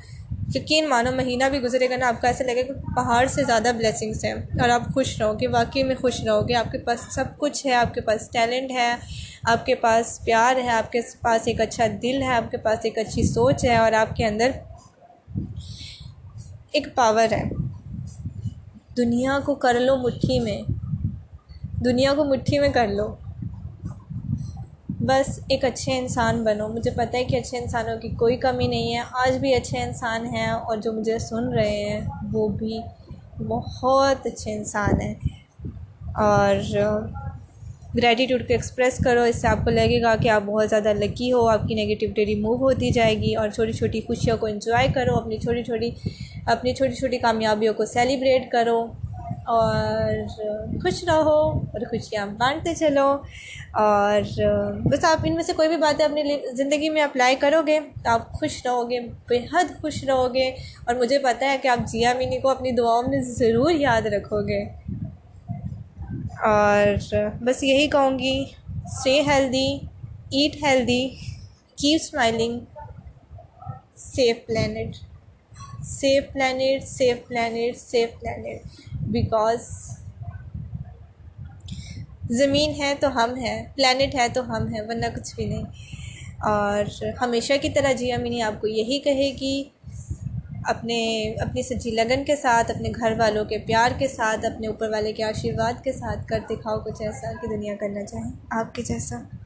یقین 0.54 0.88
مانو، 0.88 1.10
مہینہ 1.12 1.44
بھی 1.50 1.58
گزرے 1.58 1.90
گا 1.90 1.96
نا، 1.96 2.08
آپ 2.08 2.20
کا 2.20 2.28
ایسا 2.28 2.44
لگے 2.44 2.62
کہ 2.62 2.72
پہاڑ 2.96 3.26
سے 3.26 3.42
زیادہ 3.42 3.72
بلیسنگس 3.78 4.24
ہیں 4.24 4.32
اور 4.32 4.68
آپ 4.68 4.82
خوش 4.94 5.22
رہو 5.22 5.40
گے، 5.40 5.46
واقعی 5.46 5.82
میں 5.82 5.94
خوش 5.94 6.20
رہو 6.24 6.48
گے۔ 6.48 6.54
آپ 6.54 6.72
کے 6.72 6.78
پاس 6.78 7.00
سب 7.14 7.24
کچھ 7.38 7.66
ہے، 7.66 7.74
آپ 7.74 7.94
کے 7.94 8.00
پاس 8.00 8.30
ٹیلنٹ 8.30 8.70
ہے، 8.70 8.96
آپ 9.44 9.66
کے 9.66 9.74
پاس 9.74 10.20
پیار 10.24 10.56
ہے، 10.56 10.68
آپ 10.68 10.92
کے 10.92 11.00
پاس 11.20 11.42
ایک 11.44 11.60
اچھا 11.60 11.86
دل 12.02 12.22
ہے، 12.22 12.34
آپ 12.34 12.50
کے 12.50 12.56
پاس 12.56 12.78
ایک 12.82 12.98
اچھی 12.98 13.22
سوچ 13.22 13.64
ہے 13.64 13.76
اور 13.76 13.92
آپ 13.92 14.16
کے 14.16 14.26
اندر 14.26 14.50
ایک 16.72 16.86
پاور 16.94 17.32
ہے۔ 17.32 17.44
دنیا 18.96 19.38
کو 19.44 19.54
کر 19.54 19.74
لو 19.74 19.96
مٹھی 19.96 20.40
میں۔ 20.40 20.62
دنیا 21.84 22.14
کو 22.16 22.24
مٹھی 22.24 22.58
میں 22.58 22.68
کر 22.68 22.86
لو۔ 22.88 23.06
بس 25.00 25.28
ایک 25.48 25.64
اچھے 25.64 25.98
انسان 25.98 26.44
بنو۔ 26.44 26.68
مجھے 26.68 26.90
پتہ 26.90 27.16
ہے 27.16 27.24
کہ 27.24 27.36
اچھے 27.36 27.58
انسانوں 27.58 27.96
کی 28.00 28.08
کوئی 28.18 28.36
کمی 28.36 28.66
نہیں 28.66 28.94
ہے۔ 28.94 29.00
آج 29.22 29.36
بھی 29.38 29.54
اچھے 29.54 29.78
انسان 29.78 30.26
ہیں 30.26 30.48
اور 30.48 30.76
جو 30.76 30.92
مجھے 30.92 31.18
سن 31.18 31.52
رہے 31.52 31.78
ہیں، 31.84 32.00
وہ 32.32 32.48
بھی 32.58 32.78
بہت 33.48 34.26
اچھے 34.26 34.52
انسان 34.52 35.00
ہیں۔ 35.00 35.14
اور 36.22 36.54
گریٹیٹیوڈ 37.96 38.40
کو 38.40 38.52
ایکسپریس 38.52 38.98
کرو۔ 38.98 39.22
اس 39.22 39.40
سے 39.40 39.48
آپ 39.48 39.58
کو 39.64 39.70
لگے 39.70 40.00
گا 40.02 40.16
کہ 40.16 40.28
آپ 40.28 40.42
بہت 40.46 40.68
زیادہ 40.70 40.92
لکی 40.94 41.32
ہو۔ 41.32 41.46
آپ 41.48 41.66
کی 41.68 41.74
نگیٹیوٹی 41.74 42.26
ریموو 42.26 42.54
ہوتی 42.56 42.90
جائے 42.90 43.14
گی 43.18 43.34
اور 43.34 43.48
چھوٹی 43.48 43.72
چھوٹی 43.72 44.00
خوشیوں 44.00 44.36
کو 44.36 44.46
انجوائے 44.46 44.88
کرو۔ 44.94 45.16
اپنی 45.16 45.38
چھوٹی 45.38 45.62
چھوٹی، 45.62 45.90
اپنی 46.46 46.74
چھوٹی 46.74 46.94
چھوٹی 46.94 47.18
کامیابیوں 47.18 47.74
کو 47.74 47.84
سیلیبریٹ 47.86 48.50
کرو۔ 48.50 48.78
اور 49.48 50.26
خوش 50.82 51.02
رہو 51.04 51.38
اور 51.64 51.80
خوشیاں 51.80 52.26
بانٹتے 52.38 52.74
چلو 52.74 53.06
اور 53.80 54.20
بس 54.84 55.04
آپ 55.04 55.20
ان 55.24 55.34
میں 55.34 55.42
سے 55.42 55.52
کوئی 55.52 55.68
بھی 55.68 55.76
باتیں 55.76 56.04
اپنی 56.04 56.22
زندگی 56.52 56.88
میں 56.88 57.02
اپلائی 57.02 57.36
کرو 57.36 57.62
گے 57.66 57.78
تو 58.04 58.10
آپ 58.10 58.32
خوش 58.32 58.60
رہو 58.66 58.88
گے، 58.90 59.00
بےحد 59.28 59.80
خوش 59.80 60.02
رہو 60.04 60.34
گے 60.34 60.48
اور 60.84 60.94
مجھے 60.94 61.18
پتہ 61.18 61.44
ہے 61.44 61.56
کہ 61.62 61.68
آپ 61.68 61.78
جیا 61.86 62.12
مینی 62.18 62.38
کو 62.38 62.48
اپنی 62.48 62.70
دعاؤں 62.72 63.08
میں 63.08 63.20
ضرور 63.30 63.70
یاد 63.70 64.06
رکھو 64.06 64.40
گے۔ 64.48 64.62
اور 66.44 67.14
بس 67.40 67.62
یہی 67.62 67.88
کہوں 67.88 68.18
گی 68.18 68.36
stay 68.84 69.20
healthy 69.26 69.68
eat 70.30 70.62
healthy 70.62 71.08
keep 71.78 72.00
smiling 72.02 72.58
save 73.96 74.46
planet 74.46 74.96
save 75.84 76.32
planet 76.32 76.82
save 76.88 77.26
planet 77.28 77.76
save 77.76 78.18
planet 78.20 78.46
because 79.08 79.60
زمین 82.30 82.70
ہے 82.78 82.94
تو 83.00 83.24
ہم 83.24 83.34
ہیں 83.34 83.66
پلانٹ 83.74 84.14
ہے 84.14 84.26
تو 84.34 84.56
ہم 84.56 84.68
ہیں، 84.74 84.80
ورنہ 84.88 85.06
کچھ 85.14 85.34
بھی 85.36 85.44
نہیں۔ 85.46 85.64
اور 86.38 87.04
ہمیشہ 87.20 87.52
کی 87.62 87.70
طرح 87.70 87.92
جی 87.92 88.12
امینی 88.12 88.42
آپ 88.42 88.60
کو 88.60 88.66
یہی 88.66 88.98
کہے 88.98 89.30
گی، 89.40 89.64
اپنے، 90.64 91.30
اپنی 91.40 91.62
سچی 91.62 91.90
لگن 91.90 92.24
کے 92.24 92.36
ساتھ، 92.36 92.70
اپنے 92.70 92.88
گھر 93.00 93.12
والوں 93.18 93.44
کے 93.44 93.58
پیار 93.58 93.90
کے 93.98 94.08
ساتھ، 94.08 94.46
اپنے 94.46 94.66
اوپر 94.66 94.90
والے 94.90 95.12
کے 95.12 95.24
آشیرواد 95.24 95.84
کے 95.84 95.92
ساتھ 95.92 96.26
کر 96.26 96.38
دکھاؤ 96.50 96.78
کچھ 96.78 97.02
ایسا 97.02 97.32
کہ 97.32 97.48
دنیا 97.48 97.74
کرنا 97.80 98.04
چاہیں۔ 98.06 98.32
آپ 98.50 98.74
کے 98.74 98.82
جیسا۔ 98.82 99.37